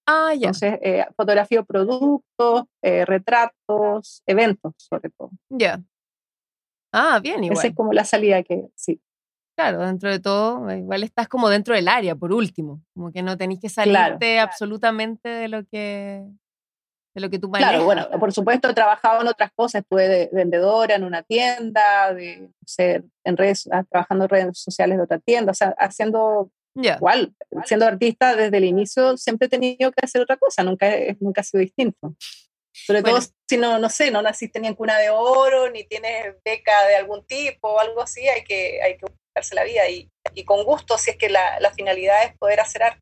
[0.05, 0.47] Ah, ya.
[0.47, 5.29] Entonces, eh, fotografío productos, eh, retratos, eventos, sobre todo.
[5.49, 5.81] Ya.
[6.91, 7.59] Ah, bien, igual.
[7.59, 8.99] Esa es como la salida que, sí.
[9.59, 12.81] Claro, dentro de todo, igual estás como dentro del área, por último.
[12.93, 16.23] Como que no tenéis que salirte absolutamente de lo que
[17.13, 20.29] de lo que tú Claro, bueno, por supuesto he trabajado en otras cosas, estuve de
[20.31, 25.19] vendedora en una tienda, de ser en redes, ah, trabajando en redes sociales de otra
[25.19, 30.21] tienda, o sea, haciendo igual, siendo artista desde el inicio siempre he tenido que hacer
[30.21, 30.87] otra cosa, nunca,
[31.19, 32.15] nunca ha sido distinto.
[32.71, 36.35] Sobre todo si no, no sé, no naciste ni en cuna de oro, ni tienes
[36.45, 39.05] beca de algún tipo o algo así, hay que, hay que
[39.53, 40.09] la vida y,
[40.45, 43.01] con gusto si es que la, la finalidad es poder hacer arte.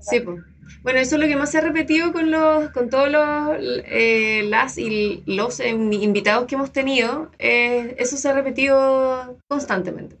[0.00, 0.40] Sí, pues.
[0.82, 4.42] Bueno, eso es lo que más se ha repetido con, los, con todos los, eh,
[4.44, 7.30] las y los invitados que hemos tenido.
[7.38, 10.18] Eh, eso se ha repetido constantemente.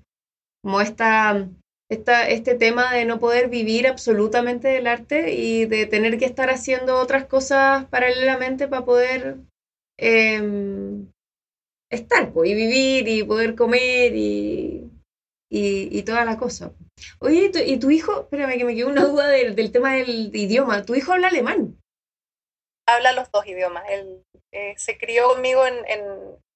[0.62, 1.48] Como esta,
[1.90, 6.50] esta, este tema de no poder vivir absolutamente del arte y de tener que estar
[6.50, 9.36] haciendo otras cosas paralelamente para poder
[9.98, 11.10] em,
[11.90, 14.90] estar y vivir y poder comer y,
[15.54, 16.72] y, y toda la cosa.
[17.20, 18.22] Oye, ¿y tu, hijo?
[18.22, 20.84] Espérame que me quedó una duda del, tema del idioma.
[20.84, 21.78] ¿Tu hijo habla alemán?
[22.88, 23.84] Habla los dos idiomas.
[23.88, 25.76] Él eh, se crió conmigo en,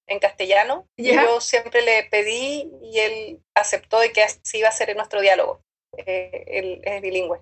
[0.08, 0.86] en, castellano.
[0.96, 5.20] Y yo siempre le pedí y él aceptó de que así iba a ser nuestro
[5.20, 5.60] diálogo.
[5.96, 7.40] Eh, él es bilingüe.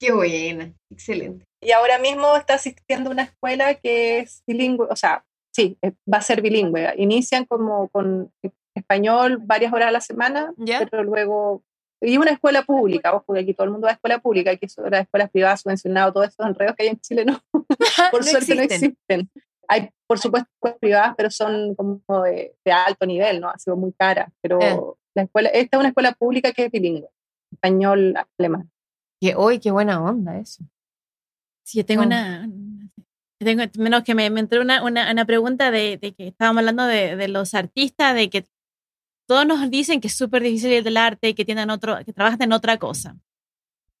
[0.00, 1.44] Qué buena, excelente.
[1.60, 5.92] Y ahora mismo está asistiendo a una escuela que es bilingüe, o sea, sí, eh,
[6.12, 6.94] va a ser bilingüe.
[6.96, 8.30] Inician como con
[8.76, 10.52] español varias horas a la semana,
[10.90, 11.62] pero luego
[12.00, 14.68] y una escuela pública, ojo que aquí todo el mundo va a escuela pública, aquí
[14.68, 17.40] son las escuelas privadas subvencionadas, todos estos enredos que hay en Chile no,
[18.10, 19.30] por suerte no existen.
[19.68, 23.48] Hay, por supuesto, escuelas privadas, pero son como de, alto nivel, ¿no?
[23.48, 24.78] Ha sido muy cara, pero eh.
[25.14, 27.08] la escuela, esta es una escuela pública que es bilingüe,
[27.50, 28.70] español, alemán.
[29.20, 30.62] Que hoy, qué buena onda eso.
[31.64, 32.06] Sí, yo tengo oh.
[32.06, 32.48] una,
[33.38, 36.86] tengo, menos que me, me entró una, una, una pregunta de, de, que estábamos hablando
[36.86, 38.46] de, de, los artistas, de que
[39.26, 42.42] todos nos dicen que es súper difícil ir del arte, que tienen otro, que trabajan
[42.42, 43.16] en otra cosa.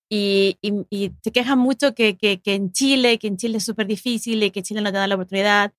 [0.08, 3.88] Y, y, se quejan mucho que, que, que, en Chile, que en Chile es súper
[3.88, 5.72] difícil y que Chile no te da la oportunidad.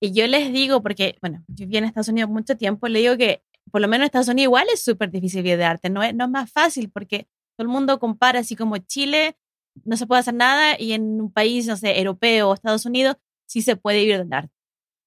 [0.00, 3.16] Y yo les digo, porque, bueno, yo viví en Estados Unidos mucho tiempo, le digo
[3.16, 6.02] que por lo menos en Estados Unidos igual es súper difícil vivir de arte, no
[6.02, 7.26] es, no es más fácil porque
[7.56, 9.36] todo el mundo compara así como Chile
[9.84, 13.16] no se puede hacer nada y en un país, no sé, europeo o Estados Unidos
[13.46, 14.52] sí se puede vivir de arte.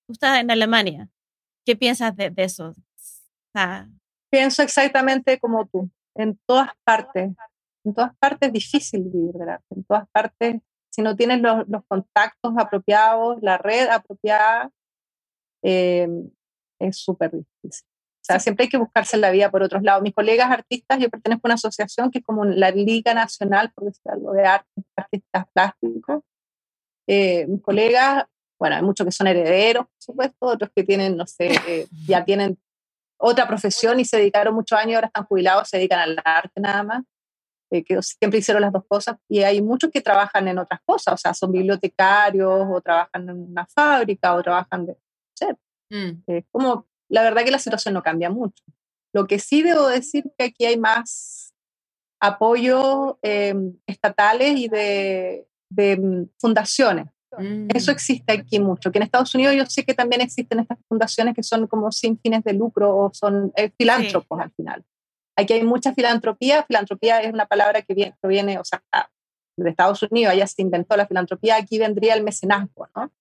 [0.07, 1.09] Tú estás en Alemania,
[1.65, 2.75] ¿qué piensas de, de eso?
[4.29, 5.89] Pienso exactamente como tú.
[6.15, 7.31] En todas partes,
[7.83, 9.65] en todas partes es difícil vivir del arte.
[9.69, 14.71] En todas partes, si no tienes los, contactos apropiados, la red apropiada,
[15.63, 16.29] em,
[16.79, 17.87] es súper difícil.
[17.87, 20.03] O sea, siempre hay que buscarse la vida por otros lados.
[20.03, 23.85] Mis colegas artistas, yo pertenezco a una asociación que es como la Liga Nacional, por
[23.85, 26.23] decir algo, de artes, artistas plásticos.
[27.07, 28.25] Eh, mis colegas,
[28.59, 32.25] bueno, hay muchos que son herederos, por supuesto, otros que tienen, no sé, eh, ya
[32.25, 32.57] tienen
[33.17, 36.83] otra profesión y se dedicaron muchos años, ahora están jubilados, se dedican al arte nada
[36.83, 37.03] más,
[37.71, 39.17] eh, que siempre hicieron las dos cosas.
[39.27, 43.51] Y hay muchos que trabajan en otras cosas, o sea, son bibliotecarios o trabajan en
[43.51, 44.97] una fábrica o trabajan de...
[45.89, 48.63] No como, la verdad que la situación no cambia mucho.
[49.13, 51.53] Lo que sí debo decir que aquí hay más
[52.19, 56.27] apoyo em, estatales y de, de
[57.37, 57.69] mm.
[57.73, 57.93] Eso mm.
[57.93, 61.43] existe aquí mucho, que en Estados Unidos yo sé que también existen estas fundaciones que
[61.43, 64.83] son como sin fines de lucro o son eh, filántropos al final.
[65.35, 68.81] Aquí hay mucha filantropía, filantropía es una palabra que viene, proviene, o sea,
[69.57, 73.11] de Estados Unidos, allá se inventó la filantropía, aquí vendría el mecenazgo, ¿no?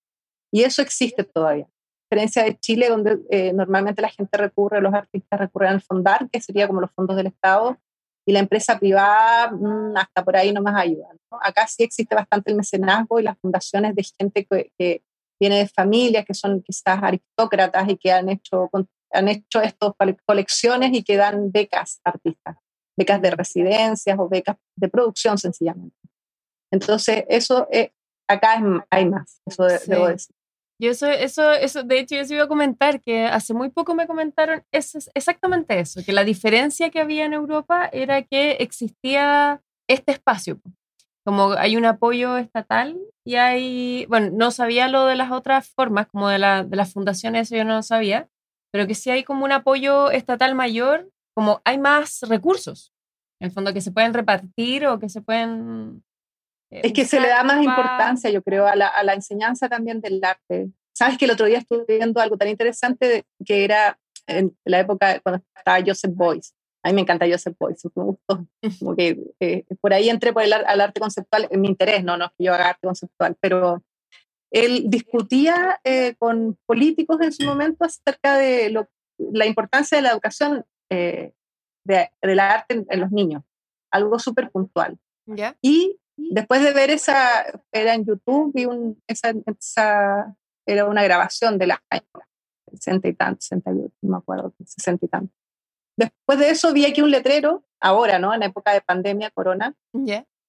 [0.52, 1.64] Y eso existe todavía.
[1.64, 6.30] A diferencia de Chile, donde eh, normalmente la gente recurre, los artistas recurren al fondar,
[6.30, 7.78] que sería como los fondos del Estado,
[8.26, 11.08] y la empresa privada mm, hasta por ahí no más ayuda.
[11.40, 15.02] Acá sí existe bastante el mecenazgo y las fundaciones de gente que,
[15.38, 18.70] viene de familias que son quizás aristócratas y que han hecho,
[19.12, 19.92] han hecho estas
[20.24, 22.56] colecciones y que dan becas a artistas,
[22.96, 25.94] becas de residencias o becas de producción sencillamente.
[26.72, 27.92] Entonces, eso eh,
[28.26, 28.58] acá
[28.88, 30.34] hay más, eso debo decir.
[30.78, 33.94] Yo eso, eso, eso, de hecho, yo sí iba a comentar que hace muy poco
[33.94, 39.62] me comentaron eso, exactamente eso, que la diferencia que había en Europa era que existía
[39.88, 40.60] este espacio.
[41.24, 46.08] Como hay un apoyo estatal y hay, bueno, no sabía lo de las otras formas,
[46.08, 48.28] como de, la, de las fundaciones, eso yo no lo sabía,
[48.70, 52.92] pero que sí hay como un apoyo estatal mayor, como hay más recursos,
[53.40, 56.04] en el fondo, que se pueden repartir o que se pueden
[56.70, 60.00] es que se le da más importancia, yo creo, a la, a la, enseñanza también
[60.00, 60.70] del arte.
[60.94, 65.20] Sabes que el otro día estuve viendo algo tan interesante que era en la época
[65.20, 66.52] cuando estaba Joseph Boyce.
[66.82, 68.46] A mí me encanta Joseph Boyce, me gustó.
[68.78, 72.16] Como que eh, por ahí entré por el al arte conceptual, en mi interés, no,
[72.16, 73.82] no es que yo haga arte conceptual, pero
[74.52, 78.88] él discutía eh, con políticos en su momento acerca de lo,
[79.18, 81.34] la importancia de la educación de,
[81.84, 83.42] del arte en, en, los niños,
[83.90, 84.98] algo súper puntual.
[85.26, 85.56] ¿Ya?
[85.60, 90.34] Y Después de ver esa, era en YouTube, vi un, esa, esa,
[90.66, 91.82] era una grabación de la
[92.70, 95.34] 60 y tanto, 68, no me acuerdo, 60 y tanto.
[95.96, 98.34] Después de eso vi aquí un letrero, ahora, ¿no?
[98.34, 99.74] En época de pandemia, corona.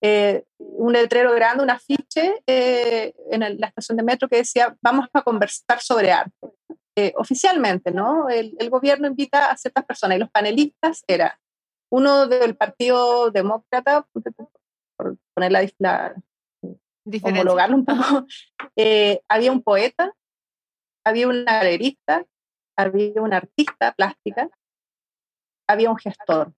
[0.02, 5.08] Eh, un letrero grande, un afiche eh, en la estación de metro que decía, vamos
[5.14, 6.52] a conversar sobre arte.
[6.96, 8.28] Eh, oficialmente, ¿no?
[8.28, 11.40] El, el, gobierno invita a ciertas personas y los panelistas era
[11.92, 14.08] uno del Partido Demócrata,
[15.38, 16.16] por poner la,
[17.22, 18.26] homologarlo un poco,
[18.76, 20.14] eh, había un poeta,
[21.06, 22.26] había una galerista,
[22.76, 24.50] había una artista plástica,
[25.70, 26.54] había un gestor.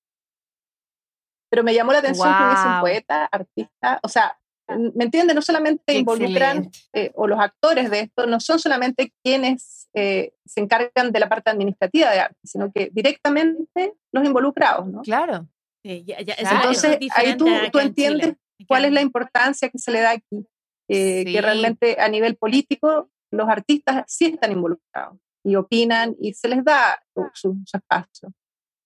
[1.51, 5.33] Pero me llamó la atención que hubiese un poeta, artista, o sea, ¿me entiende?
[5.33, 10.61] No solamente involucran, eh, o los actores de esto, no son solamente quienes eh, se
[10.61, 15.01] encargan de la parte administrativa de arte, sino que directamente los involucrados, ¿no?
[15.01, 15.47] Claro.
[15.83, 18.35] Sí, ya, ya, Entonces, ahí tú, tú entiendes
[18.65, 20.45] cuál es la importancia que se le da aquí,
[20.87, 21.33] eh, sí.
[21.33, 26.63] que realmente a nivel político los artistas sí están involucrados y opinan y se les
[26.63, 27.01] da
[27.33, 28.33] su, su espacio.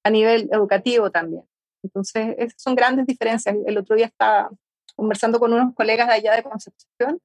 [0.05, 1.43] A nivel educativo también.
[1.83, 3.55] Entonces, esas son grandes diferencias.
[3.65, 4.49] El otro día estaba
[4.95, 7.19] conversando con unos colegas de allá de Concepción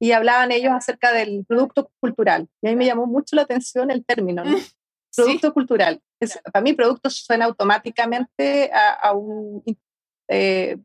[0.00, 2.48] y hablaban ellos acerca del producto cultural.
[2.62, 4.56] Y a mí me llamó mucho la atención el término, ¿no?
[5.16, 5.52] Producto sí.
[5.52, 6.00] cultural.
[6.20, 9.62] Es, para mí, producto suena automáticamente a, a un
[10.28, 10.76] eh,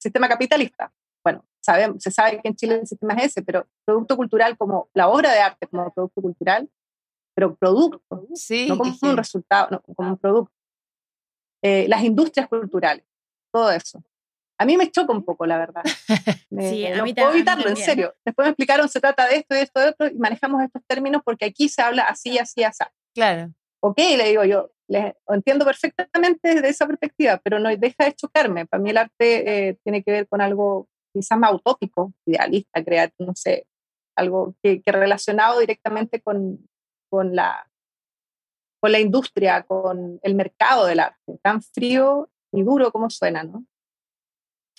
[0.00, 0.92] sistema capitalista.
[1.22, 4.88] Bueno, sabemos, se sabe que en Chile el sistema es ese, pero producto cultural como
[4.94, 6.68] la obra de arte como producto cultural,
[7.34, 10.52] pero producto, sí, no como un resultado, no, como un producto.
[11.62, 13.04] Eh, las industrias culturales,
[13.52, 14.02] todo eso.
[14.58, 15.82] A mí me choca un poco, la verdad.
[16.50, 18.14] Me, sí, a no mí puedo evitarlo, en serio.
[18.24, 21.22] Después me explicaron, se trata de esto, de esto, de otro, y manejamos estos términos
[21.24, 22.84] porque aquí se habla así, así, así.
[23.14, 23.52] Claro.
[23.82, 28.66] Ok, le digo yo, les entiendo perfectamente desde esa perspectiva, pero no deja de chocarme.
[28.66, 33.26] Para mí el arte eh, tiene que ver con algo quizás más utópico, idealista, creativo,
[33.28, 33.66] no sé,
[34.16, 36.68] algo que, que relacionado directamente con,
[37.10, 37.68] con, la,
[38.80, 43.64] con la industria, con el mercado del arte, tan frío y duro como suena, ¿no?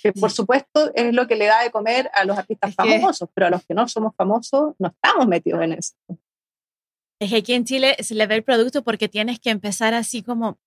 [0.02, 3.00] Que por supuesto es lo que le da de comer a los artistas Es que-
[3.00, 5.94] famosos, pero a los que no somos famosos no estamos metidos en eso.
[7.22, 10.24] Es que aquí en Chile se le ve el producto porque tienes que empezar así
[10.24, 10.60] como.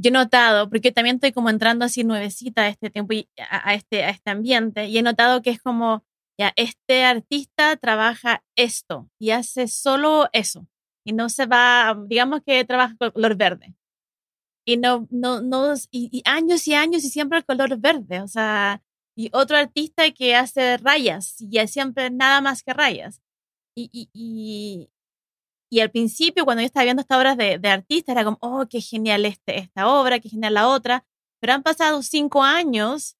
[0.00, 3.68] Yo he notado, porque también estoy como entrando así nuevecita a este tiempo y a,
[3.68, 6.04] a este, a este ambiente, y he notado que es como,
[6.38, 10.66] ya, este artista trabaja esto y hace solo eso,
[11.06, 13.76] y no se va, digamos que trabaja con color verde.
[14.66, 18.26] Y no, no, no, y, y años y años y siempre el color verde, o
[18.26, 18.82] sea,
[19.16, 23.20] y otro artista que hace rayas y siempre nada más que rayas.
[23.76, 24.88] Y, y, y,
[25.76, 28.66] y al principio, cuando yo estaba viendo estas obras de, de artistas, era como, oh,
[28.68, 31.04] qué genial este, esta obra, qué genial la otra.
[31.40, 33.16] Pero han pasado cinco años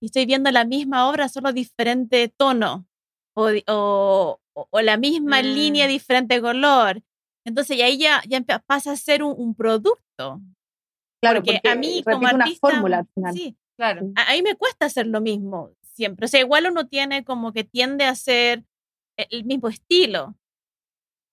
[0.00, 2.86] y estoy viendo la misma obra, solo diferente tono
[3.36, 5.46] o, o, o- la misma Mm.
[5.46, 7.02] línea, diferente color.
[7.44, 10.40] Entonces, y ahí ya, ya pasa a ser un, un producto.
[11.20, 13.34] Claro, porque, a mí como repite una artista, fórmula al final.
[13.34, 14.02] sí, Claro.
[14.16, 16.26] a, a mí me cuesta hacer lo mismo siempre.
[16.26, 18.64] O sea, igual uno tiene como que tiende a hacer
[19.16, 20.36] el, el mismo estilo.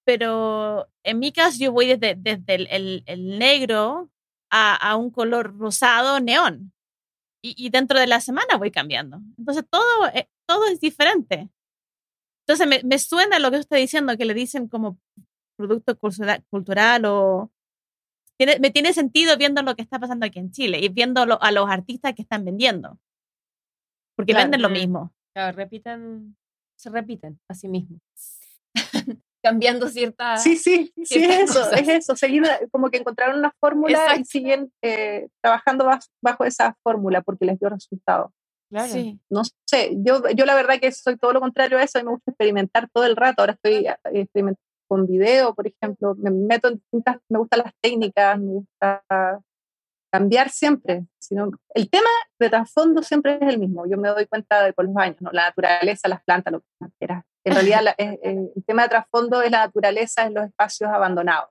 [0.06, 4.10] Pero en mi caso yo voy desde, desde el, el- el negro
[4.52, 6.72] a, a un color rosado neón.
[7.44, 9.20] Y, y dentro de la semana voy cambiando.
[9.38, 11.50] Entonces todo, eh, todo es diferente.
[12.48, 14.98] Entonces me, me suena lo que usted está diciendo, que le dicen como
[15.58, 17.52] producto cultura- cultural o...
[18.38, 21.42] Tiene, me tiene sentido viendo lo que está pasando aquí en Chile y viendo lo-
[21.42, 23.00] a los artistas que están vendiendo.
[24.16, 24.46] Porque Claro.
[24.46, 25.14] venden lo mismo.
[25.34, 26.36] Claro, repiten,
[26.78, 28.02] se repiten a sí mismos.
[29.46, 30.42] Cambiando ciertas...
[30.44, 31.82] Sí, sí, sí, es eso, cosas.
[31.82, 34.24] es eso, seguir como que encontraron una fórmula y Exacto.
[34.26, 38.32] siguen eh, trabajando bas- bajo esa fórmula porque les dio resultado.
[38.72, 38.92] Claro.
[38.92, 39.20] Sí.
[39.30, 42.06] No sé, yo, yo la verdad que soy todo lo contrario a eso, a mí
[42.06, 46.32] me gusta experimentar todo el rato, ahora estoy eh, experimentando con video, por ejemplo, me
[46.32, 49.04] meto en distintas, me gustan las técnicas, me gusta
[50.18, 51.06] cambiar siempre.
[51.20, 52.10] Sino, el tema
[52.40, 55.32] de trasfondo siempre es el mismo, yo me doy cuenta de con los años, ¿no?
[55.32, 56.68] la naturaleza, las plantas, lo que
[57.00, 57.24] quieras.
[57.44, 60.90] En realidad la- eh, eh, el tema de trasfondo es la naturaleza en los espacios
[60.92, 61.50] abandonados.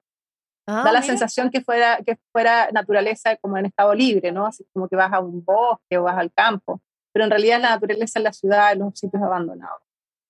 [0.66, 1.02] Ah, da la mira.
[1.02, 4.46] sensación que fuera, que fuera naturaleza como en estado libre, ¿no?
[4.46, 6.80] Así como que vas a un bosque o vas al campo,
[7.12, 9.82] pero en realidad es la naturaleza en la ciudad, en los sitios abandonados.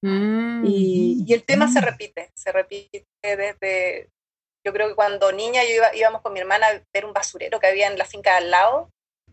[0.03, 0.65] Mm.
[0.67, 4.11] Y, y el tema se repite, se repite desde,
[4.65, 7.61] yo creo que cuando niña yo iba, íbamos con mi hermana a ver un basurero
[7.61, 8.91] que había en la finca de al lado,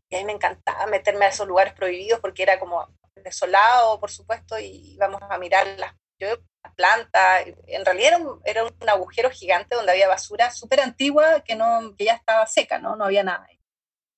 [0.10, 4.12] y a mí me encantaba meterme a esos lugares prohibidos porque era como desolado, por
[4.12, 6.38] supuesto, y íbamos a mirar las, yo,
[6.76, 12.06] plantas, en realidad era un, agujero gigante donde había basura súper antigua que, no, que
[12.06, 12.96] ya estaba seca, ¿no?
[12.96, 13.48] no había nada.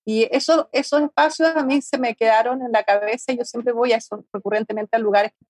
[0.05, 3.71] Y eso, esos espacios a mí se me quedaron en la cabeza y yo siempre
[3.71, 5.45] voy a eso, recurrentemente a lugares que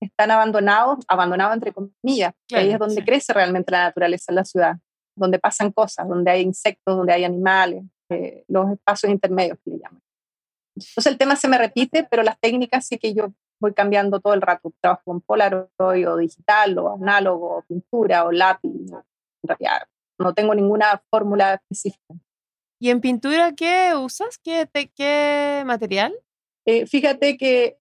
[0.00, 3.04] están abandonados, abandonados entre comillas, que ahí Claro, es donde sí.
[3.04, 4.76] crece realmente la naturaleza en la ciudad,
[5.16, 9.78] donde pasan cosas, donde hay insectos, donde hay animales, eh, los espacios intermedios que le
[9.78, 10.00] llaman.
[10.76, 14.34] Entonces el tema se me repite, pero las técnicas sí que yo voy cambiando todo
[14.34, 14.72] el rato.
[14.80, 18.70] Trabajo con Polaroid o digital o análogo o pintura o lápiz.
[18.92, 19.04] o-
[19.42, 19.88] En realidad
[20.20, 22.14] no tengo ninguna fórmula específica.
[22.80, 24.38] ¿Y en pintura qué usas?
[24.38, 26.14] ¿Qué, te- qué material?
[26.64, 27.78] Eh, fíjate que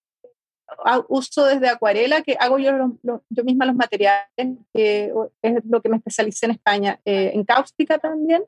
[1.08, 4.28] uso desde acuarela, que hago yo, los- los- yo misma los materiales,
[4.74, 8.44] que es lo que me especialicé en España, eh, en cáustica también,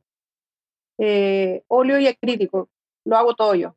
[0.97, 2.69] eh, óleo y acrílico,
[3.05, 3.75] lo hago todo yo.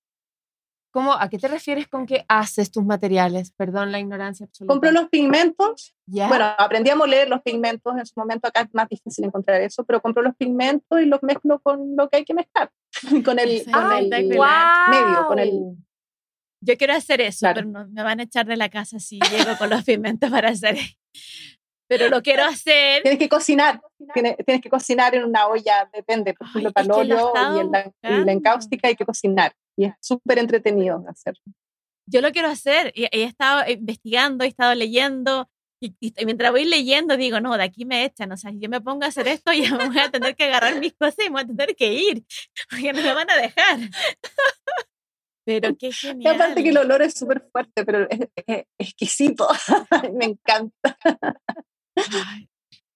[0.90, 3.51] ¿Cómo, ¿A qué te refieres con que haces tus materiales?
[3.53, 4.72] Perdón la ignorancia absoluta.
[4.74, 6.28] Compro los pigmentos, ¿Ya?
[6.28, 9.84] bueno, aprendí a moler los pigmentos, en su momento acá es más difícil encontrar eso,
[9.84, 12.70] pero compro los pigmentos y los mezclo con lo que hay que mezclar,
[13.24, 14.90] con el, con Ah, el espectacular.
[14.90, 15.76] medio, con el.
[16.65, 17.57] Yo quiero hacer eso, Claro.
[17.57, 20.51] pero no, me van a echar de la casa si llego con los pigmentos para
[20.51, 20.77] hacer.
[21.89, 23.03] Pero lo quiero hacer.
[23.03, 23.83] Tienes que cocinar,
[24.15, 27.93] tienes, tienes que cocinar en una olla, depende, por ejemplo, para el óleo y, la,
[28.21, 29.53] y la encáustica hay que cocinar.
[29.77, 31.35] Y es súper entretenido de hacer.
[32.07, 32.93] Yo lo quiero hacer.
[32.95, 35.51] Y, y he estado investigando, he estado leyendo.
[35.83, 38.31] Y, y mientras voy leyendo, digo, no, de aquí me echan.
[38.33, 40.79] O sea, si yo me pongo a hacer esto, ya voy a tener que agarrar
[40.79, 42.25] mis cosas y me voy a tener que ir.
[42.71, 43.81] Porque no me van a dejar.
[45.45, 46.34] Pero qué Y genial.
[46.36, 49.49] aparte que el olor es súper fuerte, pero es, es exquisito.
[50.14, 50.97] me encanta.
[52.26, 52.49] Ay,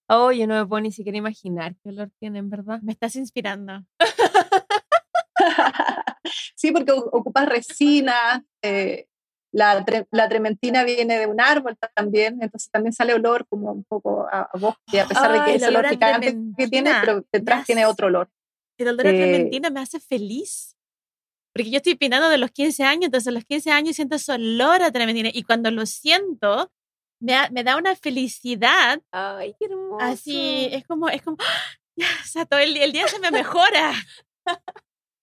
[0.09, 2.79] Oh, yo no me puedo ni siquiera imaginar qué olor tienen, ¿verdad?
[2.81, 3.83] me estás inspirando.
[6.55, 8.45] sí, porque ocupas resina.
[8.63, 9.07] eh,
[9.53, 13.83] la, tre- la trementina viene de un árbol también, entonces también sale olor como un
[13.85, 17.25] poco a, a bosque, a pesar de que el ese olor picante que tiene, pero
[17.31, 18.29] detrás tiene otro olor.
[18.77, 20.75] El olor a Eh, trementina me hace feliz.
[21.57, 24.31] Porque yo estoy pintando de los 15 años, entonces a los 15 años siento ese
[24.33, 25.29] olor a trementina.
[25.33, 26.71] Y cuando lo siento,
[27.19, 29.01] me, da- me da una felicidad.
[29.11, 29.97] Ay, qué hermoso.
[30.05, 31.37] Así, es como, es como,
[31.97, 33.91] ya, o sea, todo el, día- el día se me mejora.
[34.45, 34.61] A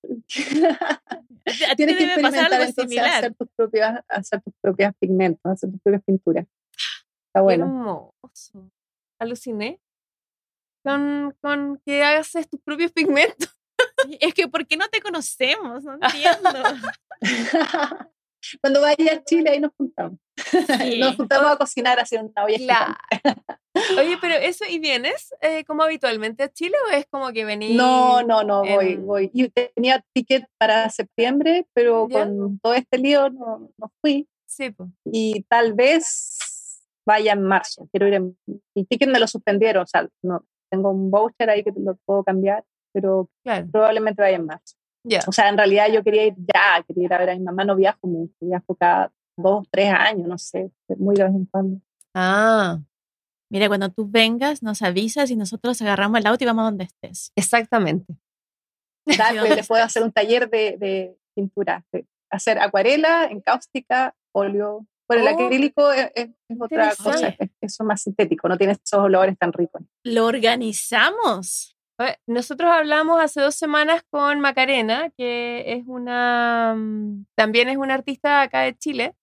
[0.28, 3.14] ti- a ti Tienes te que debe pasar experimentar algo entonces similar.
[3.18, 6.47] hacer tus propias, hacer tus propias pigmentos, hacer tus propias pinturas.
[6.47, 7.64] Está Qué bueno.
[7.64, 8.70] hermoso.
[9.20, 9.80] Aluciné
[10.85, 13.51] con, con que haces tus propios pigmentos.
[14.20, 15.83] Es que, ¿por qué no te conocemos?
[15.85, 16.51] No entiendo.
[18.61, 20.18] Cuando vaya a Chile, ahí nos juntamos.
[20.79, 20.99] Sí.
[20.99, 22.95] Nos juntamos a cocinar, a hacer una olla Claro.
[23.99, 27.77] Oye, pero eso, ¿y vienes eh, como habitualmente a Chile o es como que venís?
[27.77, 29.31] No, no, no, voy, en- voy.
[29.33, 32.25] Y tenía ticket para septiembre, pero ¿Ya?
[32.25, 34.29] con todo este lío no, no fui.
[34.47, 34.91] Sí, pues.
[35.05, 36.39] Y tal vez
[37.07, 37.89] vaya en marzo.
[37.91, 38.39] Quiero ir en...
[38.75, 42.22] El ticket me lo suspendieron, o sea, no, tengo un voucher ahí que lo puedo
[42.25, 42.64] cambiar,
[42.95, 43.67] pero Claro.
[43.71, 44.77] probablemente vaya en marzo.
[45.07, 45.21] Ya.
[45.27, 47.65] O sea, en realidad yo quería ir ya, quería ir a ver a mi mamá,
[47.65, 51.81] no viajo mucho, viajo cada dos, tres años, no sé, muy de vez en cuando.
[52.15, 52.79] Ah,
[53.51, 57.31] Mira, cuando tú vengas, nos avisas y nosotros agarramos el auto y vamos donde estés.
[57.37, 58.15] exactamente.
[59.07, 64.87] Dale, ¿dónde les puedo hacer un taller de, de pintura, de hacer acuarela, encáustica, óleo.
[65.07, 67.45] Bueno, el Oh, acrílico es, es- es otra cosa, interesante.
[67.45, 69.83] es, eso es más sintético, no tiene esos olores tan ricos.
[70.05, 71.74] Lo organizamos.
[72.27, 78.43] Nosotros hablamos hace dos semanas con Macarena, que es una, mm, también es una artista
[78.43, 79.15] acá de Chile,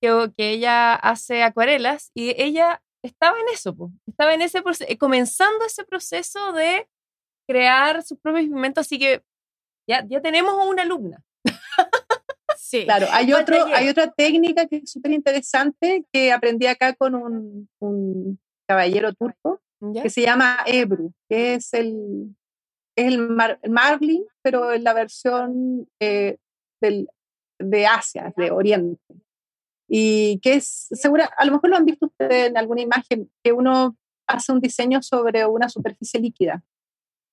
[0.00, 4.90] que, que ella hace acuarelas y ella estaba en eso, po, estaba en ese proceso,
[4.98, 6.88] comenzando ese proceso de
[7.48, 9.24] crear sus propios pigmentos, así que
[9.88, 11.22] ya, ya tenemos a una alumna.
[12.56, 12.84] Sí.
[12.84, 17.68] Claro, hay, otro, hay otra técnica que es súper interesante que aprendí acá con un,
[17.80, 19.60] un caballero turco
[19.92, 20.02] ¿ya?
[20.02, 22.34] que se llama Ebru, que es el,
[22.96, 26.38] es el, mar, el marlin, pero en la versión eh,
[26.80, 27.08] del,
[27.58, 29.02] de Asia, de Oriente.
[29.88, 33.52] Y que es, segura, a lo mejor lo han visto ustedes en alguna imagen, que
[33.52, 36.62] uno hace un diseño sobre una superficie líquida.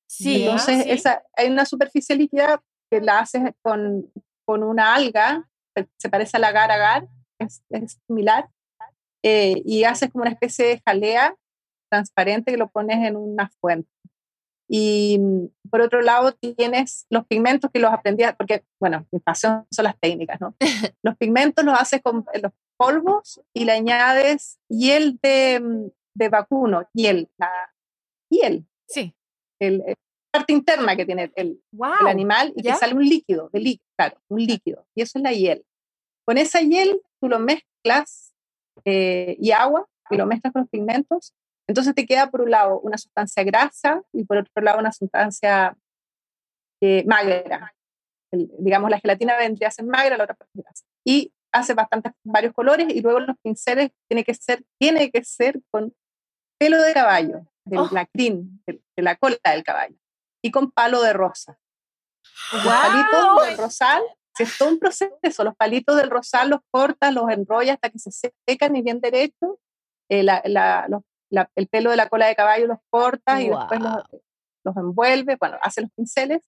[0.10, 0.92] Sí, Entonces, sí.
[0.92, 4.12] Esa, hay una superficie líquida que la haces con,
[4.46, 5.48] con una alga,
[5.98, 7.08] se- parece al agar agar,
[7.40, 8.50] es, es similar,
[9.24, 11.36] eh, y haces como una especie de jalea
[11.90, 13.90] transparente que lo pones en una fuente.
[14.72, 19.66] Y mm, por otro lado tienes los pigmentos que los aprendí, porque, bueno, mi pasión
[19.72, 20.56] son las técnicas, ¿no?
[21.04, 26.30] los pigmentos los haces con eh, los polvos y le añades hiel de, mm, de
[26.30, 27.50] vacuno, hiel, la
[28.32, 29.14] hiel, Sí.
[29.60, 29.96] el, el-
[30.32, 31.92] la parte interna que tiene el, Wow.
[32.02, 32.74] el animal y ¿ya?
[32.74, 34.86] que sale un líquido, de líquido, claro, un líquido.
[34.94, 35.66] Y eso es la hiel.
[36.24, 38.36] Con esa hiel tú lo mezclas
[38.86, 41.34] eh, y agua y lo mezclas con los pigmentos.
[41.70, 45.78] Entonces te queda por un lado una sustancia grasa y por otro lado una sustancia
[46.82, 47.76] eh, magra.
[48.32, 50.86] El- digamos, la gelatina vendría a ser magra, la otra parte es grasa.
[51.06, 55.62] Y hace bastantes, varios colores y luego los pinceles tiene que ser, tiene que ser
[55.72, 55.94] con
[56.60, 57.88] pelo de caballo, de Oh.
[57.92, 59.96] la crin, de, de la cola del caballo,
[60.44, 61.60] y con palo de rosa.
[62.52, 62.82] Los ¡Guau!
[62.92, 64.02] palitos del rosal,
[64.36, 68.00] si es todo un proceso, los palitos del rosal los cortas, los enrollas hasta que
[68.00, 69.58] se secan y bien derechos,
[70.10, 73.50] eh, la- la- los- la- el pelo de la cola de caballo los cortas y
[73.60, 74.22] después los,
[74.66, 76.42] los envuelves, bueno, hace los pinceles,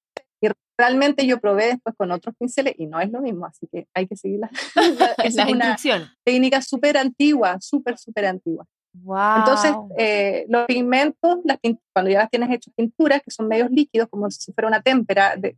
[0.44, 3.88] y realmente yo probé después con otros pinceles y no es lo mismo, así que
[3.94, 4.50] hay que seguir la,
[5.00, 5.78] la- es la una
[6.26, 8.66] técnica súper antigua, súper, súper antigua.
[8.94, 9.38] Wow.
[9.38, 11.60] Entonces, eh, los pigmentos, las
[11.94, 15.36] cuando ya las tienes hechas pinturas, que son medios líquidos, como si fuera una témpera
[15.38, 15.58] de-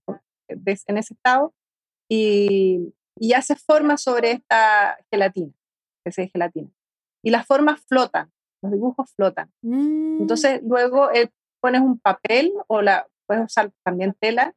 [0.50, 1.54] de- en ese estado,
[2.10, 5.54] y, y haces formas sobre esta gelatina,
[6.06, 6.70] esa es gelatina.
[7.24, 8.32] Y las formas flotan,
[8.64, 9.52] los dibujos flotan.
[9.62, 10.22] Mm.
[10.22, 11.30] Entonces, luego eh,
[11.62, 14.54] pones un papel o la puedes usar también tela,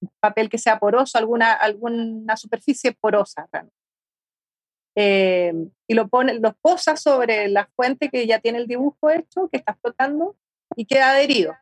[0.00, 3.48] un papel que sea poroso, alguna, alguna superficie porosa.
[4.94, 5.52] Eh,
[5.88, 9.56] y lo pones, lo posas sobre la fuente que ya tiene el dibujo hecho, que
[9.58, 10.36] está flotando,
[10.76, 11.54] y queda adherido.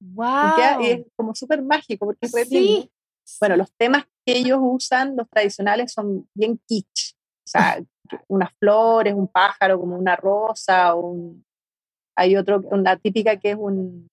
[0.00, 0.26] wow.
[0.50, 2.58] Y, queda- y es como súper mágico, porque es re Sí.
[2.60, 2.90] lindo.
[3.40, 7.14] Bueno, los temas que ellos usan, los tradicionales, son bien kitsch.
[7.14, 7.82] O sea,
[8.28, 11.44] unas flores, un pájaro como una rosa, o un,
[12.16, 14.08] hay otro, una típica que es un...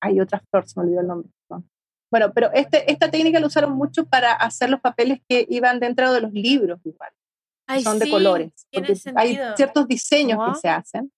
[0.00, 1.30] Hay otra flor, se me olvidó el nombre.
[1.48, 1.70] perdón.
[2.10, 6.12] Bueno, pero este, esta técnica la usaron mucho para hacer los papeles que iban dentro
[6.12, 7.10] de los libros igual,
[7.66, 8.52] Ay, son de sí, colores.
[8.70, 11.12] tiene Porque hay ciertos diseños que se hacen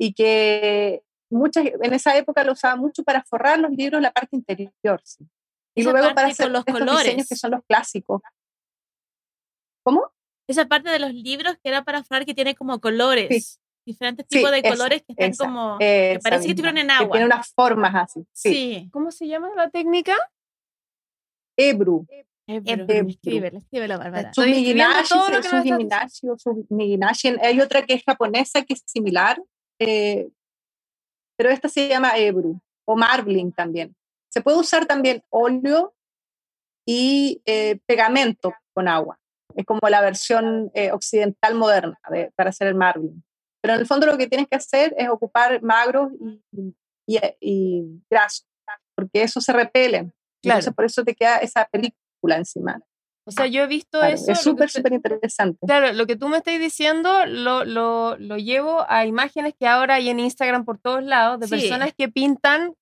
[0.00, 4.36] y que muchas, en esa época lo usaban mucho para forrar los libros la parte
[4.36, 5.00] interior.
[5.04, 5.28] sí.
[5.76, 7.04] Y luego para hacer los estos colores.
[7.04, 8.22] diseños que son los clásicos.
[9.84, 10.10] ¿Cómo?
[10.48, 13.60] Esa parte de los libros que era para forrar que tiene como colores.
[13.86, 15.76] Diferentes Sí, tipos de esa, colores que están esa, como.
[15.78, 17.10] que parece que estuvieron en Que agua.
[17.12, 18.26] tiene unas formas así.
[18.32, 18.52] Sí.
[18.52, 18.88] Sí.
[18.90, 20.14] ¿Cómo se llama la técnica?
[21.56, 22.06] Ebru.
[22.46, 23.08] Ebru.
[23.08, 24.30] Escríbelo, escríbelo, Bárbara.
[24.30, 25.16] Que submiginashi.
[27.42, 29.42] Hay otra que es japonesa que es similar,
[29.78, 30.28] eh,
[31.36, 33.94] pero esta se llama Ebru o Marbling también.
[34.30, 35.94] Se puede usar también óleo
[36.86, 39.18] y eh, pegamento con agua.
[39.56, 43.22] Es como la versión eh, occidental moderna de- para hacer el marbling.
[43.62, 46.12] Pero en el fondo lo que tienes que hacer es ocupar magros
[46.52, 46.74] y,
[47.06, 48.46] y, y grasos,
[48.94, 49.98] porque eso se repele.
[50.42, 50.58] Claro.
[50.58, 52.80] Entonces por eso te queda esa película encima.
[53.26, 54.32] O sea, yo he visto Claro, eso.
[54.32, 55.58] es súper, súper interesante.
[55.66, 59.94] Claro, lo que tú me estás diciendo lo, lo, lo llevo a imágenes que ahora
[59.94, 61.52] hay en Instagram por todos lados de Sí.
[61.52, 62.74] personas que pintan,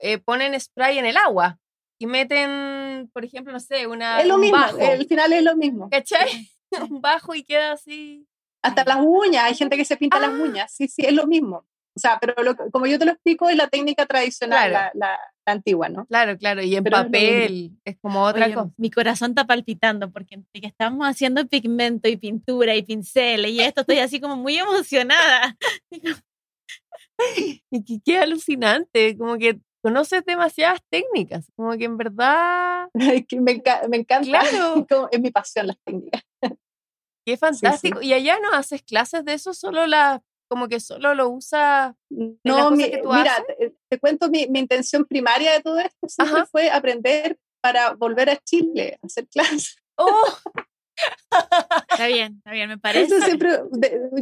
[0.00, 1.58] eh, ponen spray en el agua
[2.02, 4.78] y meten, por ejemplo, no sé, una, es lo un mismo, bajo.
[4.78, 5.88] el final es lo mismo.
[5.90, 6.48] ¿Cachai?
[6.90, 8.26] un bajo y queda así.
[8.64, 10.42] Hasta las uñas, hay gente que se pinta las Ah.
[10.42, 11.64] uñas, sí, sí, es lo mismo.
[11.94, 14.90] O sea, pero lo como yo te lo explico, es la técnica tradicional, Claro.
[14.94, 16.06] la, la- la antigua, ¿no?
[16.06, 18.70] Claro, claro, y en Pero es papel es como otra Oye, cosa.
[18.76, 23.60] mi corazón está palpitando porque entre que estamos haciendo pigmento y pintura y pinceles y
[23.60, 25.56] esto, estoy así como muy emocionada.
[27.70, 33.40] Y que qué alucinante, como que conoces demasiadas técnicas, como que en verdad, Es que
[33.40, 34.86] me, enca- me encanta, Claro.
[34.88, 36.22] como- es mi pasión las técnicas.
[37.26, 38.00] qué fantástico.
[38.02, 41.94] Y allá no haces clases de eso, solo la, como que solo lo usas.
[42.10, 43.44] No, mi- que tú mira, haces?
[43.58, 46.46] te, te cuento mi, mi intención primaria de todo esto siempre Ajá.
[46.46, 49.76] fue aprender para volver a Chile, a hacer clases.
[49.96, 50.24] ¡Oh!
[51.90, 53.16] Está bien, está bien, me parece.
[53.16, 53.50] Eso siempre,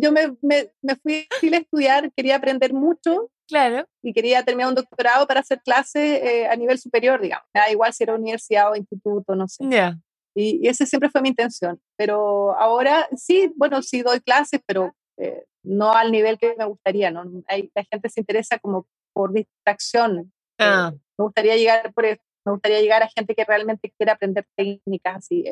[0.01, 4.77] yo me, me, me fui a estudiar, quería aprender mucho Claro, y quería terminar un
[4.77, 7.47] doctorado para hacer clases eh, a nivel superior, digamos.
[7.53, 9.65] Me da igual si era universidad o instituto, no sé.
[9.69, 9.99] ya.
[10.37, 11.81] Y, y esa siempre fue mi intención.
[11.97, 17.11] Pero ahora sí, bueno, sí doy clases, pero eh, no al nivel que me gustaría.
[17.11, 17.25] ¿no?
[17.49, 20.33] Hay, la gente se interesa como por distracción.
[20.61, 24.47] Ah, Me gustaría llegar por, e- Me gustaría llegar a gente que realmente quiera aprender
[24.57, 25.45] técnicas así.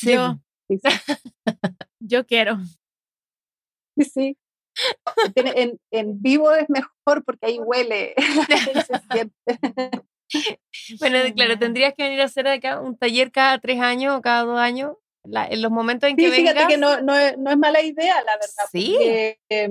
[0.00, 0.12] Sí.
[0.12, 0.38] Yo,
[0.68, 1.14] Sí, sí.
[2.00, 2.58] yo quiero.
[3.98, 4.36] sí,
[5.34, 8.14] En, en vivo es mejor porque ahí huele.
[11.00, 14.44] Bueno, claro, tendrías que venir a hacer acá un taller cada tres años o cada
[14.44, 14.94] dos años.
[15.24, 16.68] la- en los momentos en Sí, que fíjate vengas.
[16.68, 18.64] que no, no, es, no es mala idea, la verdad.
[18.72, 18.92] Sí.
[18.96, 19.70] porque, eh,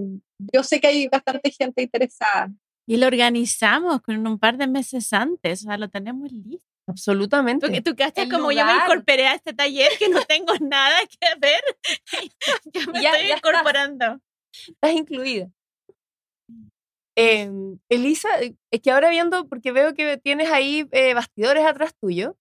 [0.54, 2.50] yo sé que hay bastante gente interesada.
[2.86, 6.68] Y lo organizamos con un par de meses antes, o sea, lo tenemos listo.
[6.90, 7.68] Absolutamente.
[7.82, 8.84] Tú, tú cachas El como yo me lugar.
[8.90, 11.62] incorporé a este taller que no tengo nada que ver.
[12.74, 13.52] Yo me Ya- estoy ya estás.
[13.52, 14.20] incorporando.
[14.68, 15.50] Estás incluida.
[17.16, 21.94] Em, Elisa, eh, es que ahora viendo, porque veo que tienes ahí eh, bastidores atrás
[22.00, 22.38] tuyo,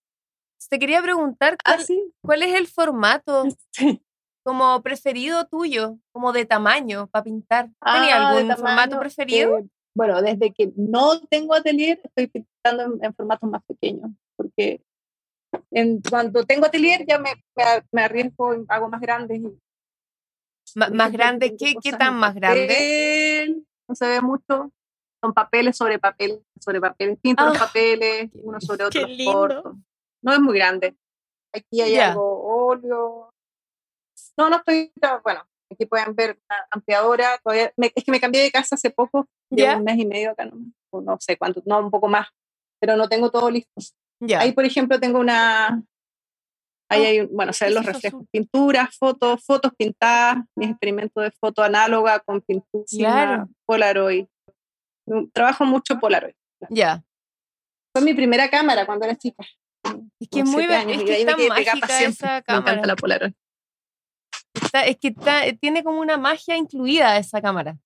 [0.69, 2.13] te quería preguntar Ah, cuál, sí.
[2.21, 4.01] cuál es el formato Sí.
[4.45, 7.65] como preferido tuyo, como de tamaño para pintar.
[7.93, 9.57] ¿Tenías Ah, algún formato tamaño, preferido?
[9.59, 14.81] eh, bueno, desde que no tengo atelier, estoy pintando en, en formatos más pequeños, porque
[15.71, 19.41] en, cuando tengo atelier ya me, me, me arriesgo, y hago más grandes.
[19.41, 22.67] por más grande, ¿qué, qué tan más grande?
[22.67, 24.71] papel, No se ve mucho.
[25.21, 27.17] Son papeles sobre papel, sobre papel.
[27.17, 29.77] Pinto los Ah, papeles, uno sobre otro, los corto.
[30.23, 30.95] No es muy grande.
[31.53, 32.11] Aquí hay Ya.
[32.11, 33.33] algo óleo.
[34.37, 37.37] No, no estoy, bueno, aquí pueden ver una ampliadora.
[37.43, 39.77] Todavía, me- es que me cambié de casa hace poco, llevo ¿Ya?
[39.77, 40.57] un mes y medio acá, no,
[41.01, 42.27] no sé cuánto, no, un poco más,
[42.79, 43.69] pero no tengo todo listo.
[44.39, 45.81] Ahí, por ejemplo, tengo una,
[46.89, 51.23] ahí Oh, hay, bueno, se ven ¿qué los reflejos, pinturas, fotos, fotos pintadas, mis experimentos
[51.23, 53.49] de foto análoga con pintura, Claro.
[53.65, 54.25] Polaroid.
[55.07, 56.33] Mm, Trabajo mucho Polaroid.
[56.69, 57.03] Ya.
[57.95, 59.43] Fue mi primera cámara cuando era chica.
[60.19, 62.85] Es que muy años, es que está mágica esa Me encanta cámara.
[62.87, 63.33] la Polaroid.
[64.53, 67.77] Está- es que está- tiene como una magia incluida esa cámara.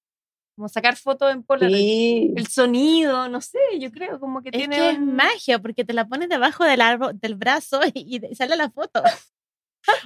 [0.56, 1.76] Como sacar fotos en Polaroid.
[1.76, 2.34] Sí.
[2.36, 5.94] El sonido, no sé, yo creo como que Es tiene que es magia, porque te
[5.94, 9.02] la pones debajo del, árbol, del brazo y, y sale la foto.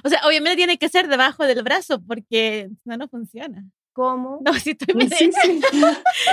[0.02, 3.62] O sea, obviamente tiene que ser debajo del brazo, porque si no, no funciona.
[3.92, 4.40] ¿Cómo?
[4.44, 5.60] No, si estoy Sí, sí.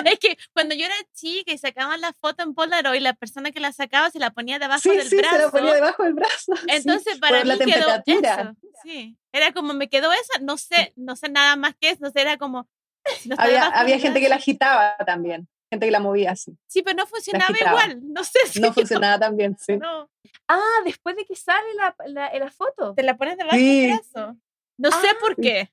[0.06, 3.60] Es que cuando yo era chica y sacaban la foto en Polaroid, la persona que
[3.60, 5.36] la sacaba se la ponía debajo Sí, del sí, brazo.
[5.36, 6.56] se la ponía debajo del brazo.
[6.56, 8.42] sí, Entonces, para por mí la quedó temperatura.
[8.64, 8.70] eso.
[8.84, 12.10] Sí, era como me quedó esa, no sé, no sé nada más que eso, no
[12.12, 12.68] sé, era como
[13.26, 16.58] no Había, había gente que la agitaba también, gente que la movía así.
[16.68, 19.78] Sí, pero no funcionaba igual, no sé si No yo- funcionaba tan bien, sí.
[19.78, 20.10] no,
[20.48, 22.94] Ah, después de que sale la, la, la foto.
[22.96, 23.88] te la pones debajo Sí.
[23.88, 24.38] del brazo.
[24.78, 25.16] No sé Ah.
[25.20, 25.72] por qué.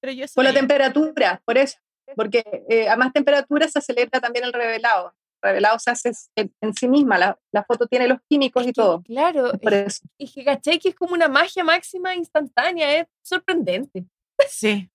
[0.00, 1.78] Pero yo Por la temperatura, por eso.
[2.16, 5.14] Porque eh, a más temperatura se acelera también el revelado.
[5.42, 8.68] El revelado se hace en, en sí misma, la, la foto tiene los químicos Es
[8.68, 9.02] y que, todo.
[9.02, 10.06] Claro, Es por es, eso.
[10.18, 14.04] es que caché que es como una magia máxima instantánea, es sorprendente.
[14.48, 14.90] Sí,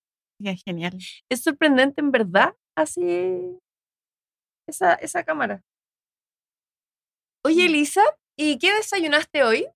[0.64, 0.98] genial.
[1.28, 3.58] Es sorprendente en verdad, así
[4.66, 5.62] esa, esa cámara.
[7.44, 8.02] Oye, Elisa,
[8.36, 9.66] ¿y qué desayunaste hoy?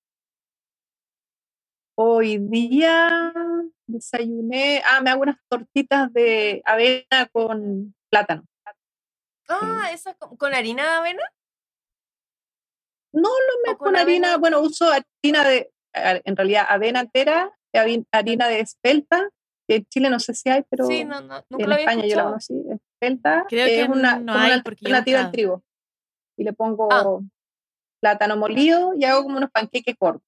[1.96, 3.32] Hoy día
[3.86, 8.44] desayuné, ah, me hago unas tortitas de avena con plátano.
[9.48, 11.22] Ah, esa con, con harina de avena.
[13.12, 14.38] No lo me ¿O con con harina, avena?
[14.38, 17.52] bueno, uso harina de, en realidad avena entera,
[18.12, 19.30] harina de espelta,
[19.68, 22.24] en Chile no sé si hay, pero sí, no, no, nunca en España yo la
[22.24, 22.54] conocí,
[23.00, 25.62] Creo es que una, no hay una alternativa al trigo.
[26.36, 27.20] Y le pongo Ah.
[28.00, 30.22] plátano molido y hago como unos panqueques cortos.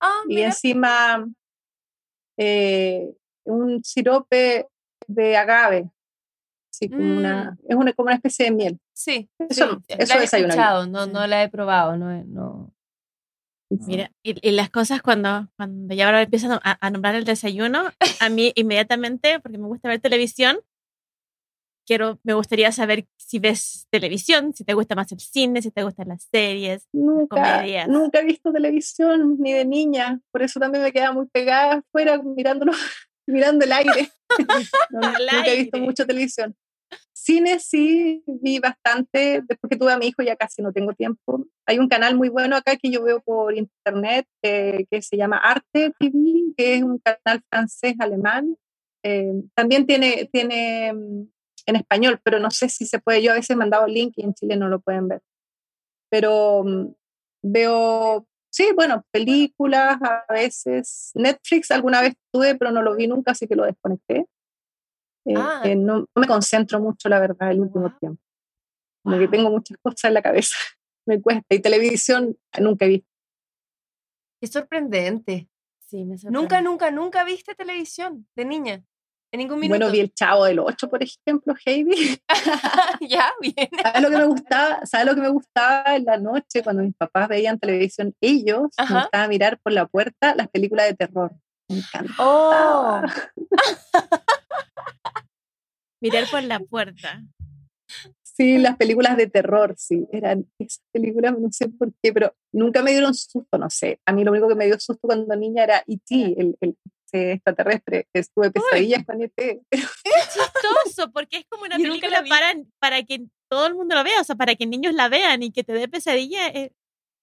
[0.00, 0.46] Ah, Y mira.
[0.48, 1.26] encima
[2.36, 3.12] eh,
[3.44, 4.68] un sirope
[5.06, 5.90] de agave.
[6.72, 8.80] Sí, como una, es una, como una especie de miel.
[8.94, 12.72] Sí, Eso- sí, eso la he escuchado, no, no la he probado, no, no.
[13.70, 17.84] Mira, y, y las cosas cuando, cuando ya ahora empiezan a, a nombrar el desayuno,
[18.20, 20.58] a mí inmediatamente, porque me gusta ver televisión,
[21.86, 25.82] quiero, me gustaría saber si ves televisión, si te gusta más el cine, si te
[25.82, 26.88] gustan las series.
[26.92, 27.88] Nunca, comedias.
[27.88, 32.22] nunca he visto televisión ni de niña, por eso también me quedaba muy pegada afuera
[32.22, 32.72] mirándolo,
[33.26, 34.10] mirando el aire.
[34.90, 36.56] No, El nunca he visto mucho televisión.
[37.22, 41.44] Cine sí vi bastante, después que tuve a mi hijo ya casi no tengo tiempo.
[41.66, 45.36] Hay un canal muy bueno acá que yo veo por internet eh, que se llama
[45.36, 48.56] Arte TV, que es un canal francés-alemán.
[49.02, 51.28] Eh, también tiene, tiene mm,
[51.66, 53.22] en español, pero no sé si se puede.
[53.22, 55.20] Yo a veces he mandado link y en Chile no lo pueden ver.
[56.10, 56.94] Pero mm,
[57.42, 61.10] veo, sí, bueno, películas a veces.
[61.14, 64.24] Netflix alguna vez tuve, pero no lo vi nunca, así que lo desconecté.
[65.26, 65.60] Eh, Ah.
[65.64, 67.98] eh, no, no me concentro mucho, la verdad, el último Wow.
[67.98, 68.22] tiempo.
[69.04, 70.56] Como que tengo muchas cosas en la cabeza.
[71.06, 71.54] me cuesta.
[71.54, 73.08] Y televisión nunca he visto.
[74.40, 75.48] Qué sorprendente.
[75.80, 76.62] Sí, me Nunca, sorprende.
[76.62, 78.84] nunca, nunca viste televisión de niña.
[79.32, 79.78] En ningún minuto.
[79.78, 81.92] Bueno, vi el Chavo del 8, por ejemplo, Heidi.
[81.92, 82.18] en ningún minuto.
[82.18, 83.08] Bueno, vi el Chavo del 8, por Heidi.
[83.08, 83.68] ya, bien.
[83.82, 84.86] ¿Sabes lo que me gustaba?
[84.86, 88.14] ¿Sabes lo que me gustaba en la noche cuando mis papás veían televisión?
[88.20, 88.94] Ellos Ajá.
[88.94, 91.32] me gustaba mirar por la puerta las películas de terror.
[91.70, 92.12] Me encanta.
[92.18, 93.00] Oh,
[96.02, 97.22] Mirar por la puerta.
[98.22, 102.82] Sí, las películas de terror, sí, eran esas películas, no sé por qué, pero nunca
[102.82, 104.00] me dieron susto, no sé.
[104.04, 106.76] A mí lo único que me dio susto cuando niña era E.T., el, el
[107.12, 108.08] ese extraterrestre.
[108.12, 109.60] Estuve pesadillas con E.T.
[109.70, 114.24] Chistoso, porque es como una película para, para que todo el mundo lo vea, o
[114.24, 116.48] sea, para que niños la vean y que te dé pesadilla.
[116.48, 116.72] eh,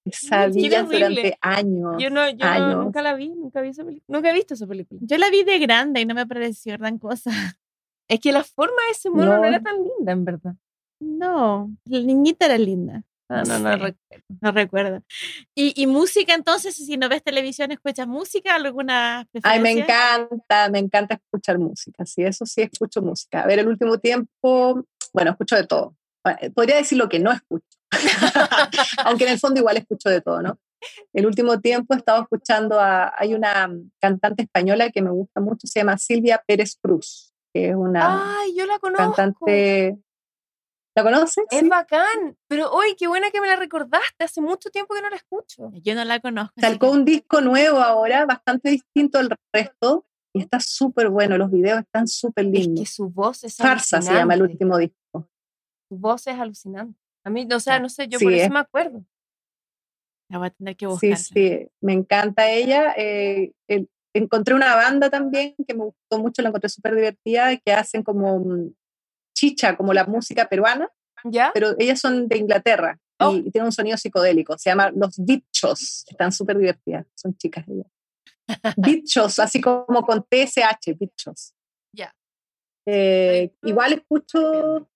[0.04, 1.96] Pesadillas durante años.
[1.98, 2.84] yo no, yo no- años.
[2.84, 4.04] nunca la vi, nunca vi esa película.
[4.16, 5.00] Nunca he visto esa película.
[5.02, 7.30] Yo la vi de grande y no me pareció gran cosa.
[8.10, 9.44] Es que la forma de ese mono no, No.
[9.44, 10.54] era tan linda, en verdad.
[10.98, 13.02] No, la niñita era linda.
[13.28, 13.58] No, no, sé.
[13.76, 13.96] recuerdo.
[14.40, 15.02] No recuerdo.
[15.54, 16.74] ¿Y, y música entonces?
[16.74, 18.54] Si no ves televisión, ¿escuchas música?
[18.54, 23.42] ¿Alguna Ay, me encanta, me encanta escuchar música, sí, eso sí escucho música.
[23.42, 24.82] A ver, el último tiempo,
[25.12, 25.94] bueno, escucho de todo.
[26.54, 27.77] Podría decir lo que no escucho,
[29.04, 30.58] aunque en el fondo igual escucho de todo, ¿no?
[31.12, 33.68] El último tiempo he estado escuchando a, hay una
[34.00, 38.54] cantante española que me gusta mucho, se llama Silvia Pérez Cruz, que es una Ay,
[38.56, 39.12] yo la conozco.
[39.14, 39.98] cantante,
[40.96, 41.44] ¿la conoces?
[41.50, 41.68] Es Sí.
[41.68, 42.36] bacán.
[42.48, 44.22] Pero hoy, qué buena que me la recordaste.
[44.24, 45.70] Hace mucho tiempo que no la escucho.
[45.82, 46.52] Yo no la conozco.
[46.60, 51.80] que- un disco nuevo ahora, bastante distinto al resto, y está súper bueno, los videos
[51.80, 52.84] están súper Es lindos.
[52.84, 55.28] que su voz es Farsa se llama el último disco.
[55.88, 57.00] Su voz es alucinante.
[57.28, 59.04] A mí, o sea, no sé, yo Sí, por eso es- me acuerdo.
[60.30, 61.16] La voy a tener que Sí, buscar.
[61.18, 62.94] sí, me encanta ella.
[62.96, 67.72] eh, el- encontré una banda también que me gustó mucho, la encontré súper divertida, que
[67.72, 68.72] hacen como mm,
[69.36, 70.88] chicha, como la música peruana,
[71.24, 71.50] ¿Ya?
[71.52, 73.34] pero ellas son de Inglaterra Oh.
[73.34, 74.56] y, y tienen un sonido psicodélico.
[74.56, 77.86] Se llama Los Bichos, están súper divertidas, son chicas ellas.
[78.78, 81.52] Bichos, así como con TSH, Bichos.
[81.94, 82.14] Ya.
[82.86, 84.88] Eh, igual escucho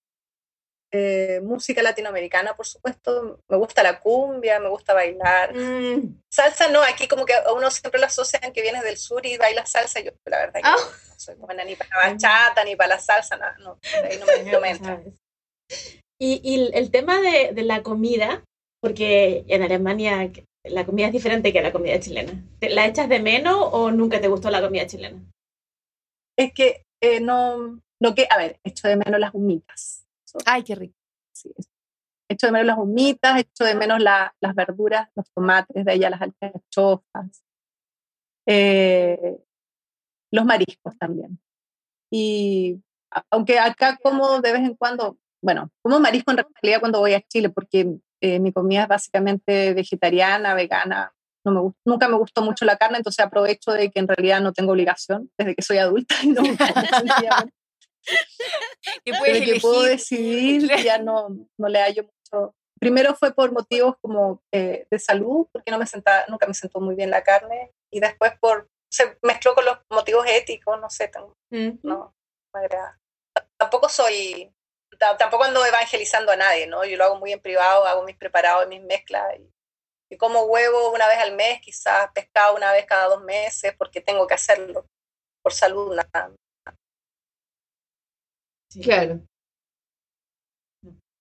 [0.93, 3.40] eh, música latinoamericana, por supuesto.
[3.49, 5.55] Me gusta la cumbia, me gusta bailar.
[5.57, 9.24] Mm, Salsa no, aquí como que a uno siempre lo asocian que vienes del sur
[9.26, 10.01] y baila salsa.
[10.01, 10.76] Yo la verdad que Ah.
[10.78, 14.26] no soy buena ni para la bachata ni para la salsa, nada, no, ahí no
[14.26, 15.03] me, no me entra.
[16.20, 18.45] Y, y el tema de, de la comida,
[18.80, 20.30] porque en Alemania
[20.62, 22.32] la comida es diferente que la comida chilena.
[22.61, 25.20] ¿Te- ¿La echas de menos o nunca te gustó la comida chilena?
[26.38, 30.01] Es que eh, no, lo que, a ver, echo de menos las humitas.
[30.46, 30.94] Ay, qué rico.
[31.34, 31.52] sí.
[32.30, 36.08] Echo de menos las humitas, echo de menos la- las verduras, los tomates, de allá
[36.10, 37.42] las alcachofas,
[38.46, 39.38] eh,
[40.32, 41.38] los mariscos también.
[42.10, 42.80] Y
[43.30, 47.20] aunque acá como de vez en cuando, bueno, como marisco en realidad cuando voy a
[47.20, 51.12] Chile, porque eh, mi comida es básicamente vegetariana, vegana.
[51.44, 54.40] No me gust- nunca me gustó mucho la carne, entonces aprovecho de que en realidad
[54.40, 56.56] no tengo obligación desde que soy adulta y no me
[57.46, 57.52] sencillamente.
[59.05, 61.28] Que puedes Desde que puedo decidir, ya no,
[61.59, 62.55] no le hallo mucho.
[62.80, 66.80] Primero fue por motivos como eh, de salud, porque no me sentaba, nunca me sentó
[66.80, 71.11] muy bien la carne, y después por se mezcló con los motivos éticos, no sé,
[71.50, 71.78] Mm.
[71.82, 72.14] no
[72.55, 72.98] me agrada.
[73.34, 74.53] T- Tampoco soy,
[74.98, 76.84] ta- tampoco ando evangelizando a nadie, ¿no?
[76.84, 79.48] Yo lo hago muy en privado, hago mis preparados, mis mezclas, y,
[80.12, 84.00] y como huevo una vez al mes, quizás pescado una vez cada dos meses, porque
[84.00, 84.84] tengo que hacerlo
[85.42, 86.34] por salud, nada.
[88.72, 88.80] Sí.
[88.80, 89.20] Claro.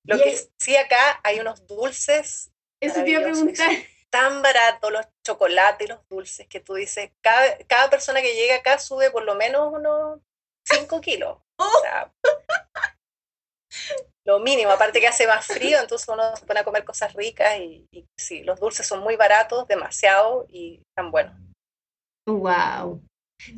[0.06, 3.70] Lo Y que es- sí acá hay unos dulces Eso te iba a preguntar.
[4.10, 8.56] tan baratos los chocolates y los dulces que tú dices, cada, cada persona que llega
[8.56, 10.20] acá sube por lo menos unos
[10.66, 11.38] 5 kilos.
[11.64, 12.12] O sea,
[14.26, 17.58] lo mínimo, aparte que hace más frío, entonces uno se pone a comer cosas ricas
[17.60, 21.36] y, y sí, los dulces son muy baratos, demasiado y están buenos.
[22.28, 23.02] Wow.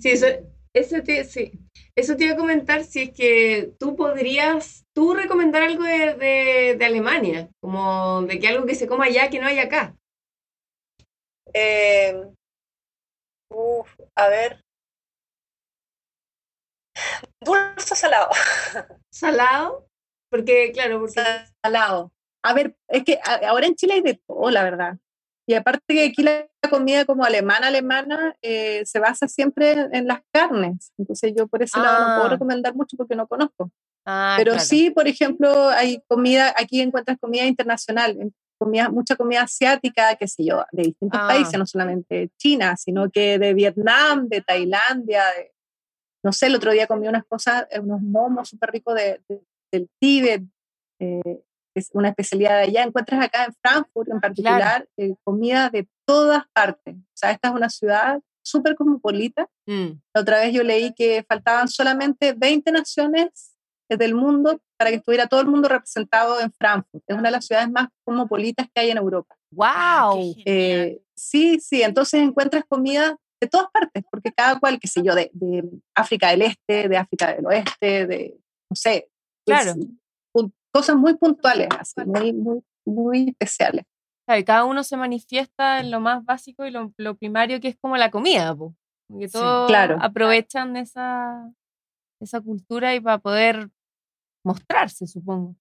[0.02, 0.28] Sí, eso,
[0.74, 1.52] eso, te, sí.
[1.96, 6.76] eso te iba a comentar si es que tú podrías, tú recomendar algo de, de,
[6.78, 9.96] de Alemania, como de que algo que se coma allá que no hay acá.
[11.54, 12.34] Eh,
[13.50, 14.62] uf, a ver.
[17.42, 18.30] Dulce o salado.
[19.12, 19.88] Salado,
[20.30, 21.22] porque claro, porque
[21.64, 22.12] salado.
[22.44, 24.98] A ver, es que ahora en Chile hay de todo, la verdad.
[25.46, 30.08] Y aparte que aquí la comida como alemana, alemana, eh, se basa siempre en, en
[30.08, 30.94] las carnes.
[30.98, 32.30] Entonces yo por ese lado no puedo Ah.
[32.30, 33.70] recomendar mucho porque no conozco.
[34.06, 34.66] Ah, Pero claro.
[34.66, 38.18] sí, por ejemplo, hay comida, aquí encuentras comida internacional,
[38.58, 41.28] comida, mucha comida asiática, qué sé yo, de distintos Ah.
[41.28, 45.52] países, no solamente China, sino que de Vietnam, de Tailandia, de-
[46.24, 49.42] no sé, el otro día comí unas cosas, eh, unos momos súper ricos de, de-
[49.74, 50.44] del Tíbet,
[51.00, 51.42] eh,
[51.76, 52.84] es una especialidad de allá.
[52.84, 56.96] Encuentras acá en Frankfurt en particular eh, comida de todas partes.
[56.96, 59.48] O sea, esta es una ciudad súper cosmopolita.
[59.66, 59.92] Mm.
[60.14, 63.54] La otra vez yo leí que faltaban solamente 20 naciones
[63.90, 67.04] del mundo para que estuviera todo el mundo representado en Frankfurt.
[67.08, 69.36] Es una de las ciudades más cosmopolitas que hay en Europa.
[69.52, 70.36] ¡Wow!
[70.46, 75.14] Eh, sí, sí, entonces encuentras comida de todas partes, porque cada cual, qué sé yo,
[75.16, 75.64] de, de
[75.96, 78.38] África del Este, de África del Oeste, de,
[78.70, 79.10] no sé,
[79.46, 79.80] pues, Claro.
[80.74, 83.86] Cosas muy puntuales, así, muy, muy, muy especiales.
[84.26, 87.78] Claro, cada uno se manifiesta en lo más básico y lo, lo primario que es
[87.80, 88.74] como la comida, po.
[89.08, 89.34] Porque Sí.
[89.34, 89.98] todos Claro.
[90.02, 91.52] aprovechan esa,
[92.22, 93.70] esa cultura y para poder
[94.46, 95.56] mostrarse, supongo.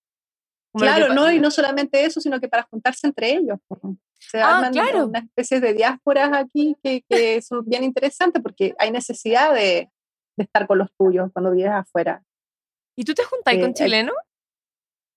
[0.73, 3.59] Como que Claro, no, y no solamente eso, sino que para juntarse entre ellos.
[4.19, 5.07] Se Ah, arman claro.
[5.07, 7.09] unas especies de diásporas aquí que, que
[7.43, 9.91] son bien interesantes porque hay necesidad de,
[10.37, 12.23] de estar con los tuyos cuando vives afuera.
[12.97, 14.15] ¿Y tú te juntas Eh, con chilenos?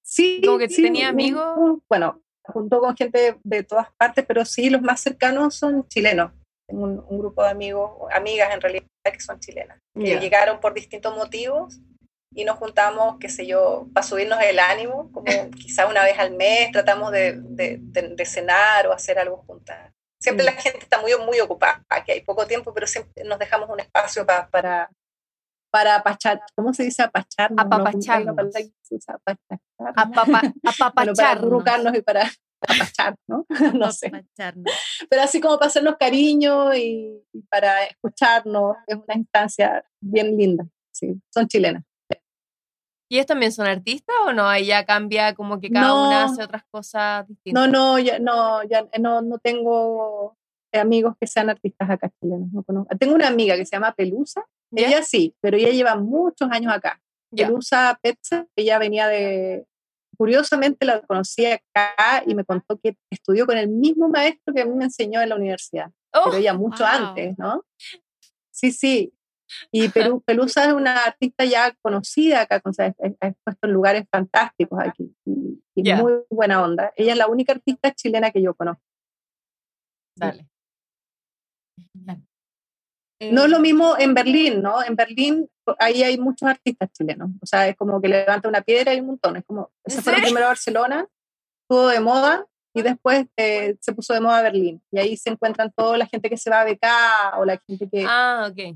[0.06, 1.80] Sí, Como que sí, tenía amigos.
[1.89, 6.32] bueno, junto con gente de, todas partes, pero sí, los más cercanos son chilenos.
[6.68, 9.80] Tengo un, un grupo de amigos, amigas en realidad, que son chilenas.
[9.95, 11.80] Que llegaron por distintos motivos
[12.36, 15.26] y nos juntamos, qué sé yo, para subirnos el ánimo, como
[15.58, 19.91] quizá una vez al mes tratamos de, de- de- de cenar o hacer algo juntas.
[20.22, 20.47] Siempre Mm.
[20.47, 23.80] la gente está muy, muy ocupada, que hay poco tiempo, pero siempre nos dejamos un
[23.80, 24.89] espacio pa- para
[25.76, 27.67] para apachar, ¿cómo se dice apacharnos?
[27.67, 29.59] No, hay una palabra que se usa, apachar.
[29.78, 30.41] Apapa,
[30.95, 31.97] Bueno, para apapacharnos.
[31.97, 33.45] y para apachar, ¿no?
[33.73, 34.07] no sé.
[34.07, 34.73] Apapacharnos.
[35.09, 40.65] Pero así como para hacernos cariño y, y para escucharnos, es una instancia bien linda.
[40.93, 41.84] Sí, son chilenas.
[43.11, 44.47] ¿Y ellos también son artistas o no?
[44.47, 46.07] Ahí ya cambia como que cada No.
[46.07, 47.61] una hace otras cosas distintas.
[47.61, 50.38] No, no, ya, no, ya no, no tengo
[50.78, 52.51] amigos que sean artistas acá chilenos.
[52.51, 52.95] No conozco.
[52.97, 54.43] Tengo una amiga que se llama Pelusa.
[54.71, 54.88] ¿Ya?
[54.88, 57.01] Ella sí, pero ella lleva muchos años acá.
[57.32, 57.47] Ya.
[57.47, 59.65] Pelusa Petza, ella venía de...
[60.17, 64.65] Curiosamente la conocí acá y me contó que estudió con el mismo maestro que a
[64.65, 65.91] mí me enseñó en la universidad.
[66.13, 67.07] Oh, pero ella mucho wow.
[67.09, 67.65] antes, ¿no?
[68.51, 69.13] Sí, sí.
[69.71, 74.05] Y Perú, Pelusa es una artista ya conocida acá, o sea, ha expuesto en lugares
[74.09, 76.93] fantásticos aquí y, muy buena onda.
[76.95, 78.82] Ella es la única artista chilena que yo conozco.
[80.15, 80.47] dale.
[83.19, 84.84] No es lo Eh, mismo en Berlín, ¿no?
[84.84, 85.49] En Berlín
[85.80, 89.07] ahí hay muchos artistas chilenos, o sea, es como que levanta una piedra y un
[89.07, 90.28] montón, es como, ¿En se fueron serio?
[90.34, 91.07] primero Barcelona,
[91.63, 92.45] estuvo de moda
[92.76, 96.30] y después eh, se puso de moda Berlín y ahí se encuentran toda la gente
[96.30, 98.76] que se va a becar o la gente que Ah, eh,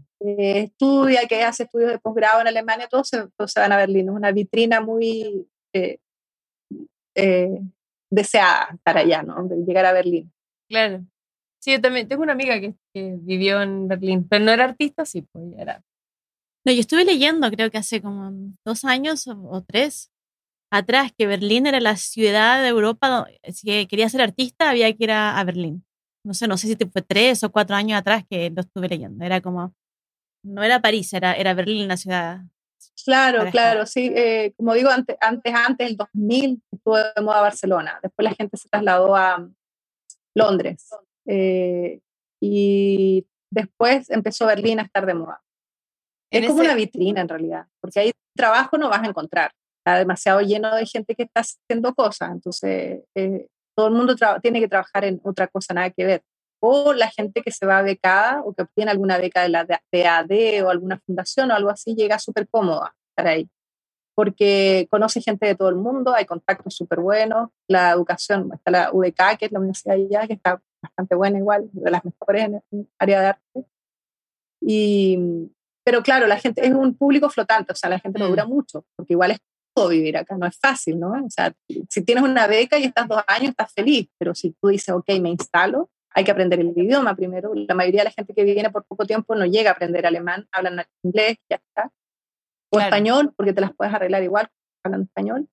[0.63, 4.07] estudia, que hace estudios de posgrado en Alemania, todos se, todos se van a Berlín.
[4.07, 5.99] Es una vitrina muy eh,
[8.09, 9.43] deseada estar allá, ¿no?
[9.47, 10.31] De llegar a Berlín.
[10.69, 11.03] Claro.
[11.59, 15.05] Sí, yo también tengo una amiga que, que vivió en Berlín, pero no era artista,
[15.05, 15.83] sí, pues era.
[16.65, 18.31] No, yo estuve leyendo, creo que hace como
[18.65, 20.11] dos años o, o tres
[20.71, 25.03] atrás, que Berlín era la ciudad de Europa, do- si quería ser artista había que
[25.05, 25.85] ir a, a Berlín.
[26.23, 29.23] No sé, no sé si fue tres o cuatro años atrás que lo estuve leyendo.
[29.25, 29.73] Era como,
[30.43, 32.41] no era París, era, era Berlín la ciudad.
[33.03, 34.11] Claro, claro, sí.
[34.15, 37.99] eh, como digo, antes, antes, antes, el 2000, estuvo de moda Barcelona.
[38.03, 39.49] Después la gente se trasladó a
[40.35, 40.89] Londres.
[41.29, 41.99] Eh,
[42.41, 45.41] y después empezó Berlín a estar de moda.
[46.31, 49.51] Es como ese- una vitrina en realidad, porque ahí trabajo no vas a encontrar.
[49.79, 54.59] Está demasiado lleno de gente que está haciendo cosas, entonces eh, todo el mundo tiene
[54.59, 56.21] que trabajar en otra cosa, nada que ver.
[56.61, 60.63] O la gente que se va becada o que obtiene alguna beca de la DAD
[60.65, 63.49] o alguna fundación o algo así, llega súper cómoda estar ahí.
[64.15, 68.91] Porque conoce gente de todo el mundo, hay contactos súper buenos, la educación, está la
[68.91, 72.61] UDK, que es la universidad allá, que está bastante buena igual, de las mejores en
[72.71, 73.65] el área de arte.
[74.61, 75.17] Y,
[75.83, 78.29] pero claro, la gente es un público flotante, o sea, la gente no Mm.
[78.29, 79.39] dura mucho, porque igual es
[79.73, 81.11] todo vivir acá, no es fácil, ¿no?
[81.11, 81.53] O sea,
[81.89, 85.07] si tienes una beca y estás dos años, estás feliz, pero si tú dices, ok,
[85.21, 87.53] me instalo, hay que aprender el idioma primero.
[87.55, 90.47] La mayoría de la gente que viene por poco tiempo no llega a aprender alemán,
[90.51, 91.91] hablan inglés, ya está.
[92.71, 92.85] O Claro.
[92.87, 94.49] español, porque te las puedes arreglar igual
[94.83, 95.47] hablando español.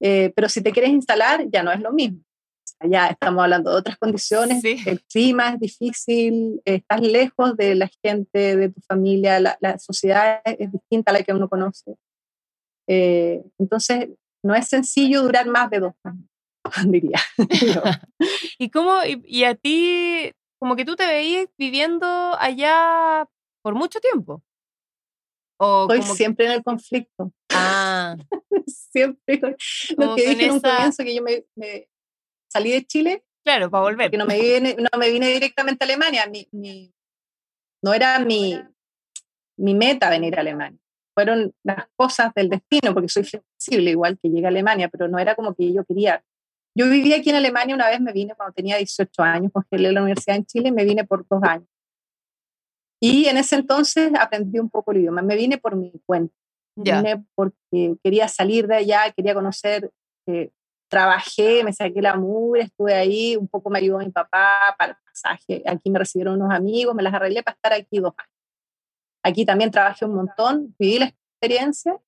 [0.00, 2.20] Eh, pero si te quieres instalar, ya no es lo mismo.
[2.82, 4.76] Ya estamos hablando de otras condiciones, Sí.
[4.86, 10.40] el clima es difícil, estás lejos de la gente, de tu familia, la, la sociedad
[10.44, 11.94] es, distinta a la que uno conoce.
[12.86, 14.08] Eh, entonces,
[14.42, 16.28] no es sencillo durar más de dos años,
[16.90, 17.20] diría.
[18.58, 22.06] ¿Y cómo, y, y a ti, como que tú te veías viviendo
[22.38, 23.26] allá
[23.62, 24.42] por mucho tiempo?
[25.58, 27.32] O Estoy como que- siempre en el conflicto.
[27.50, 28.16] Ah,
[28.66, 29.40] siempre.
[29.96, 31.88] Lo que dije en un esa- comienzo, que yo me, me
[32.54, 34.06] salí de Chile claro, para volver.
[34.06, 36.26] porque no me vine, no me vine directamente a Alemania.
[36.30, 36.92] Mi, mi-
[37.82, 38.58] no era mi,
[39.58, 40.78] mi meta venir a Alemania.
[41.14, 45.18] Fueron las cosas del destino, porque soy flexible igual que llegué a Alemania, pero no
[45.18, 46.24] era como que yo quería.
[46.76, 50.00] Yo viví aquí en Alemania una vez, me vine cuando tenía 18 años, congelé la
[50.02, 51.68] universidad en Chile y me vine por dos años.
[53.00, 55.22] Y en ese entonces aprendí un poco el idioma.
[55.22, 56.34] Me vine por mi cuenta.
[56.76, 56.96] Ya.
[57.02, 59.90] Vine porque quería salir de allá, quería conocer,
[60.26, 60.50] eh,
[60.94, 64.98] trabajé, me saqué la mugre, estuve ahí, un poco me ayudó mi papá para el
[65.04, 65.60] pasaje.
[65.66, 68.30] Aquí me recibieron unos amigos, me las arreglé para estar aquí dos años.
[69.24, 71.98] Aquí también trabajé un montón, viví la experiencia.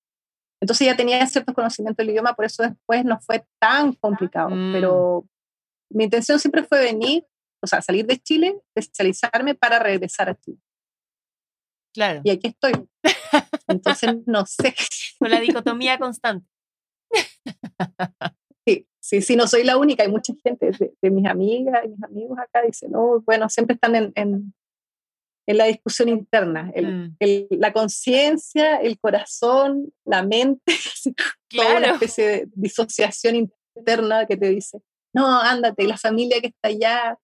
[0.62, 4.50] Entonces ya tenía ciertos conocimientos del idioma, por eso después no fue tan complicado.
[4.50, 4.72] Mm.
[4.72, 5.26] Pero
[5.90, 7.26] mi intención siempre fue venir,
[7.60, 10.58] o sea, salir de Chile, especializarme para regresar a Chile.
[11.92, 12.20] Claro.
[12.22, 12.72] Y aquí estoy.
[13.66, 14.74] Entonces, no sé.
[15.18, 16.46] Con la dicotomía constante.
[18.66, 20.02] Sí, sí, sí, no soy la única.
[20.02, 23.74] Hay mucha gente de, de mis amigas y mis amigos acá dicen, no, bueno, siempre
[23.74, 24.52] están en, en,
[25.46, 26.70] en la discusión interna.
[26.74, 30.60] El, Mm, el- la conciencia, el corazón, la mente,
[30.94, 31.14] así,
[31.48, 31.94] toda una Claro.
[31.94, 34.80] especie de disociación interna que te dice,
[35.14, 37.18] no, ándate, la familia que está allá,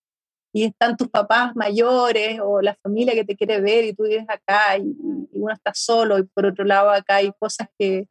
[0.54, 4.26] y están tus papás mayores, o la familia que te quiere ver y tú vives
[4.28, 8.06] acá, y, y uno está solo, y por otro lado acá hay cosas que,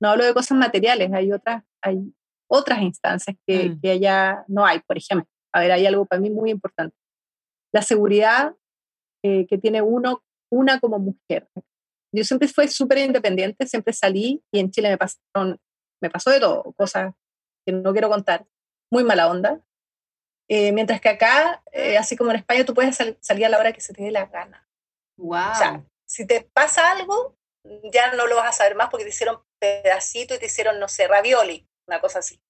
[0.00, 2.12] no hablo de cosas materiales, hay otras, hay
[2.48, 3.80] otras instancias que, Mm.
[3.80, 5.28] que allá no hay, por ejemplo.
[5.54, 6.96] A ver, hay algo para mí muy importante.
[7.72, 8.54] La seguridad
[9.24, 10.22] eh, que tiene uno,
[10.52, 11.48] una como mujer.
[12.14, 15.58] Yo siempre fui súper independiente, siempre salí y en Chile me pasaron,
[16.00, 17.12] me pasó de todo, cosas
[17.66, 18.46] que no quiero contar,
[18.92, 19.60] muy mala onda.
[20.48, 23.58] Eh, mientras que acá, eh, así como en España, tú puedes sal- salir a la
[23.58, 24.68] hora que se te dé la gana.
[25.18, 25.50] Wow.
[25.52, 27.36] O sea, si te pasa algo,
[27.92, 30.86] ya no lo vas a saber más porque te hicieron pedacito y te hicieron, no
[30.86, 32.40] sé, ravioli, una cosa así.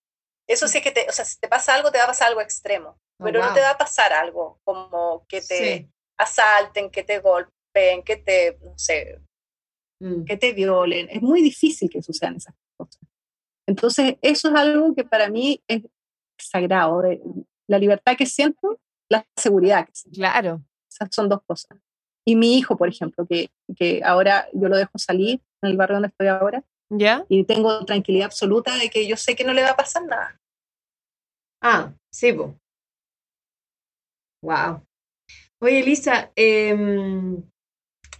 [0.48, 2.40] Eso sí que te, o sea, si te pasa algo, te va a pasar algo
[2.40, 3.54] extremo, Oh, pero no wow.
[3.54, 5.90] te va a pasar algo como que te Sí.
[6.18, 9.20] asalten, que te golpeen, que te, no sé,
[10.00, 10.24] Mm.
[10.24, 11.08] que te violen.
[11.10, 13.00] Es muy difícil que sucedan esas cosas.
[13.66, 15.82] Entonces, eso es algo que para mí es
[16.38, 17.20] sagrado, de
[17.68, 18.78] la libertad que siento,
[19.10, 20.16] la seguridad que siento.
[20.18, 20.62] Claro.
[20.90, 21.78] Esas son dos cosas.
[22.26, 25.94] Y mi hijo, por ejemplo, que, que ahora yo lo dejo salir en el barrio
[25.96, 27.24] donde estoy ahora ¿Ya?
[27.28, 30.40] y tengo tranquilidad absoluta de que yo sé que no le va a pasar nada.
[31.60, 32.54] Ah, sí, po.
[34.42, 34.86] Wow.
[35.60, 37.42] Oye, Elisa, em,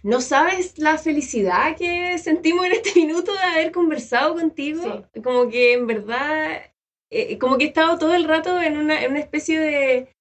[0.03, 5.07] ¿no sabes la felicidad que sentimos en este minuto de haber conversado contigo?
[5.23, 6.63] Como que en verdad,
[7.09, 10.16] eh, como que he estado todo el rato en una, en una especie de,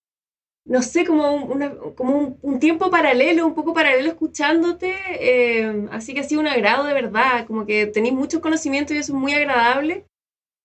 [0.67, 4.95] no sé, como, un, una- como un, un tiempo paralelo, un poco paralelo escuchándote.
[5.21, 8.99] em, así que ha sido un agrado de verdad, como que tenéis muchos conocimientos y
[8.99, 10.07] eso es muy agradable.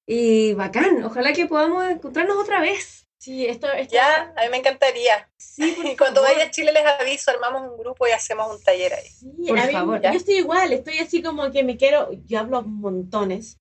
[0.08, 3.06] Y bacán, ojalá que podamos encontrarnos otra vez.
[3.20, 5.30] Sí, esto, esto Ya, a mí me encantaría.
[5.38, 6.36] Sí, por Y cuando favor.
[6.38, 9.08] vaya a Chile les aviso, armamos un grupo y hacemos un taller ahí.
[9.08, 10.02] Sí, Por a mí- favor.
[10.02, 13.60] yo estoy igual, estoy así como que me quiero, yo hablo montones.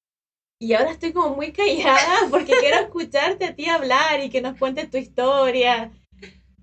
[0.58, 4.58] Y ahora estoy como muy callada porque quiero escucharte a ti hablar y que nos
[4.58, 5.90] cuentes tu historia.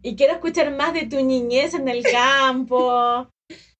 [0.02, 3.30] Y quiero escuchar más de tu niñez en el campo.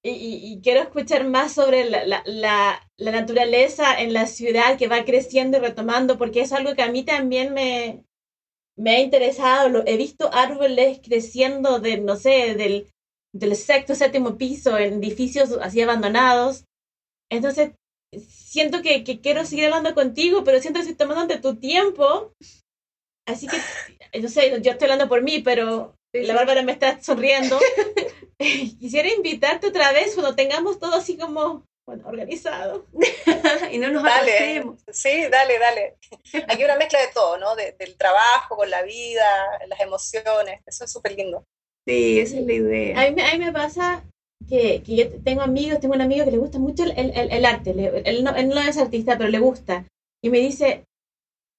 [0.04, 4.78] Y, y- y quiero escuchar más sobre la, la, la, la naturaleza en la ciudad
[4.78, 8.04] que va creciendo y retomando, porque es algo que a mí también me,
[8.78, 9.70] me ha interesado.
[9.70, 12.88] Lo, he visto árboles creciendo de, no sé, del,
[13.34, 16.66] del sexto, séptimo piso en edificios así abandonados.
[17.32, 17.72] Entonces,
[18.28, 22.34] siento que, que quiero seguir hablando contigo, pero siento que estoy tomándote tu tiempo.
[23.28, 23.58] Así que,
[24.22, 27.60] no sé, yo estoy hablando por mí, pero la Bárbara me está sonriendo.
[28.38, 32.86] Quisiera invitarte otra vez cuando tengamos todo así como bueno, organizado.
[33.72, 35.96] y no nos Dale, sí, dale, dale.
[36.50, 37.56] Aquí una mezcla de todo, ¿no?
[37.56, 39.24] De- del trabajo, con la vida,
[39.68, 40.62] las emociones.
[40.66, 41.44] Eso es súper lindo.
[41.88, 43.00] Sí, esa es la idea.
[43.00, 44.04] A mí, me- a mí me pasa
[44.50, 47.46] que, que yo tengo amigos, tengo un amigo que le gusta mucho el, el- el
[47.46, 47.74] arte.
[47.74, 49.86] le- él, no, él no es artista, pero le gusta.
[50.22, 50.84] Y me dice,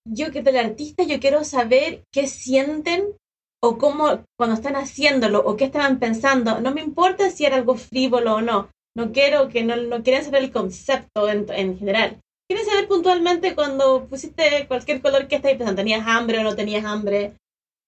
[0.06, 3.16] yo que del artista, yo quiero saber qué sienten
[3.62, 6.60] o cómo cuando están haciéndolo o qué estaban pensando.
[6.60, 8.70] No me importa si era algo frívolo o no.
[8.96, 12.20] No quiero que no, no quieren saber el concepto en, en general.
[12.48, 15.80] Quieren saber puntualmente cuando pusiste cualquier color que estáis pensando.
[15.80, 17.34] ¿Tenías hambre o no tenías hambre?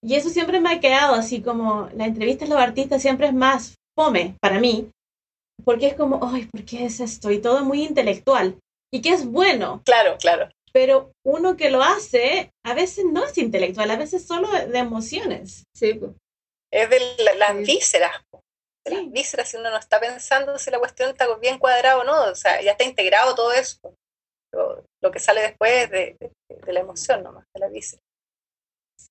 [0.03, 3.35] Y eso siempre me ha quedado así como la entrevista a los artistas siempre es
[3.35, 4.91] más fome para mí,
[5.65, 7.31] porque es como, ay, ¿por qué es esto?
[7.31, 8.57] Y todo muy intelectual.
[8.93, 10.49] Y que es bueno, Claro, claro.
[10.73, 15.65] Pero uno que lo hace a veces no es intelectual, a veces solo de emociones.
[15.75, 16.01] Sí.
[16.73, 17.65] Es de la- las Sí.
[17.65, 18.13] vísceras.
[18.87, 22.25] las vísceras, si uno no está pensando si la cuestión está bien cuadrada o no.
[22.31, 23.79] O sea, ya está integrado todo eso.
[24.53, 28.01] Lo, lo que sale después es de, de- de la emoción nomás, de la víscera.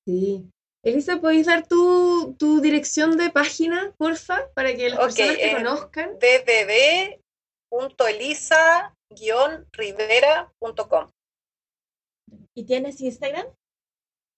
[0.06, 0.50] Sí.
[0.84, 4.50] Elisa, ¿podéis dar tu, tu dirección de página, porfa?
[4.56, 6.18] Para que las Ok, personas te eh, conozcan.
[9.80, 11.10] www.elisa-rivera.com.
[12.60, 13.48] ¿Y tienes Instagram?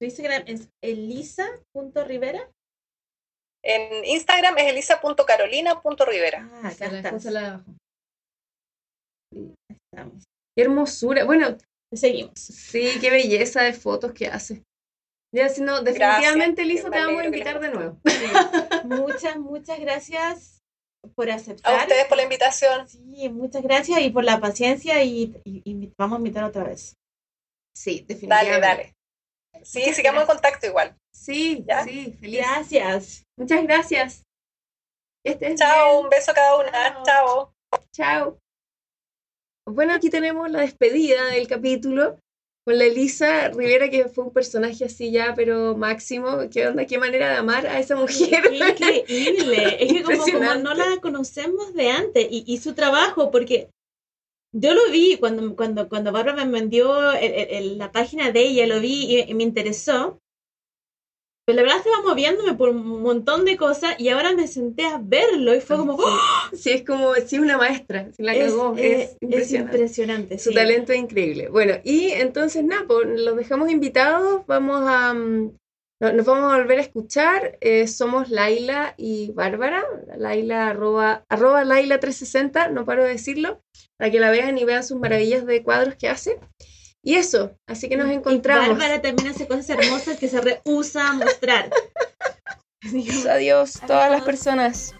[0.00, 2.50] Tu Instagram es elisa.rivera.
[3.62, 6.48] En Instagram es elisa.carolina.rivera.
[6.62, 7.26] Ah, acá estás.
[9.68, 10.24] Estamos.
[10.56, 11.24] Qué hermosura.
[11.24, 11.56] Bueno,
[11.92, 12.38] Seguimos.
[12.40, 14.62] sí, qué belleza de fotos que hace.
[15.34, 17.98] Ya, si no, definitivamente, Gracias, Lisa, me te vamos a invitar de nuevo.
[18.84, 20.60] Muchas, muchas gracias
[21.14, 21.82] por A aceptar.
[21.82, 22.88] ustedes por la invitación.
[22.88, 26.94] Sí, muchas gracias y por la paciencia y, y- y vamos a invitar otra vez.
[27.76, 28.60] Sí, Dale, definitivamente.
[28.66, 28.92] dale.
[29.64, 30.96] Sí, sigamos en contacto igual.
[31.14, 31.84] Sí, ¿Ya?
[31.84, 32.38] sí, feliz.
[32.40, 33.22] Gracias.
[33.38, 34.22] Muchas gracias.
[35.24, 36.04] Estés Chao, bien.
[36.04, 37.02] un beso a cada una.
[37.04, 37.52] Chao.
[37.92, 38.38] Chao.
[39.68, 42.18] Bueno, aquí tenemos la despedida del capítulo
[42.64, 46.38] con la Elisa Rivera, que fue un personaje así ya, pero máximo.
[46.52, 46.86] ¿Qué onda?
[46.86, 48.52] ¿Qué manera de amar a esa mujer?
[48.52, 49.76] Increíble.
[49.84, 53.70] Es que como, como no la conocemos de antes y, y su trabajo, porque
[54.52, 58.40] yo lo vi cuando, cuando, cuando Bárbara me vendió el- el- el- la página de
[58.42, 60.18] ella, lo vi y, y me interesó.
[61.46, 64.98] Pero la verdad estaba moviéndome por un montón de cosas y ahora me senté a
[65.00, 65.94] verlo y fue como...
[65.94, 66.18] ¡oh!
[66.52, 68.10] Sí, es como, sí, una maestra.
[68.12, 68.74] Se la Es, cagó.
[68.76, 70.38] Es, es- es impresionante.
[70.40, 70.56] Su sí.
[70.56, 71.48] talento es increíble.
[71.48, 74.42] Bueno, y entonces nada, pues, los dejamos invitados.
[74.48, 75.14] Vamos a.
[75.14, 75.52] mm,
[76.00, 77.56] no- Nos vamos a volver a escuchar.
[77.60, 79.84] Eh, somos Laila y Bárbara.
[80.18, 83.60] Laila arroba, arroba Laila 360, no paro de decirlo,
[83.96, 86.40] para que la vean y vean sus maravillas de cuadros que hace.
[87.06, 88.70] Y eso, así que nos Y encontramos.
[88.70, 91.70] Bárbara también hace cosas hermosas que se rehúsa a mostrar.
[93.30, 94.92] Adiós, todas las personas.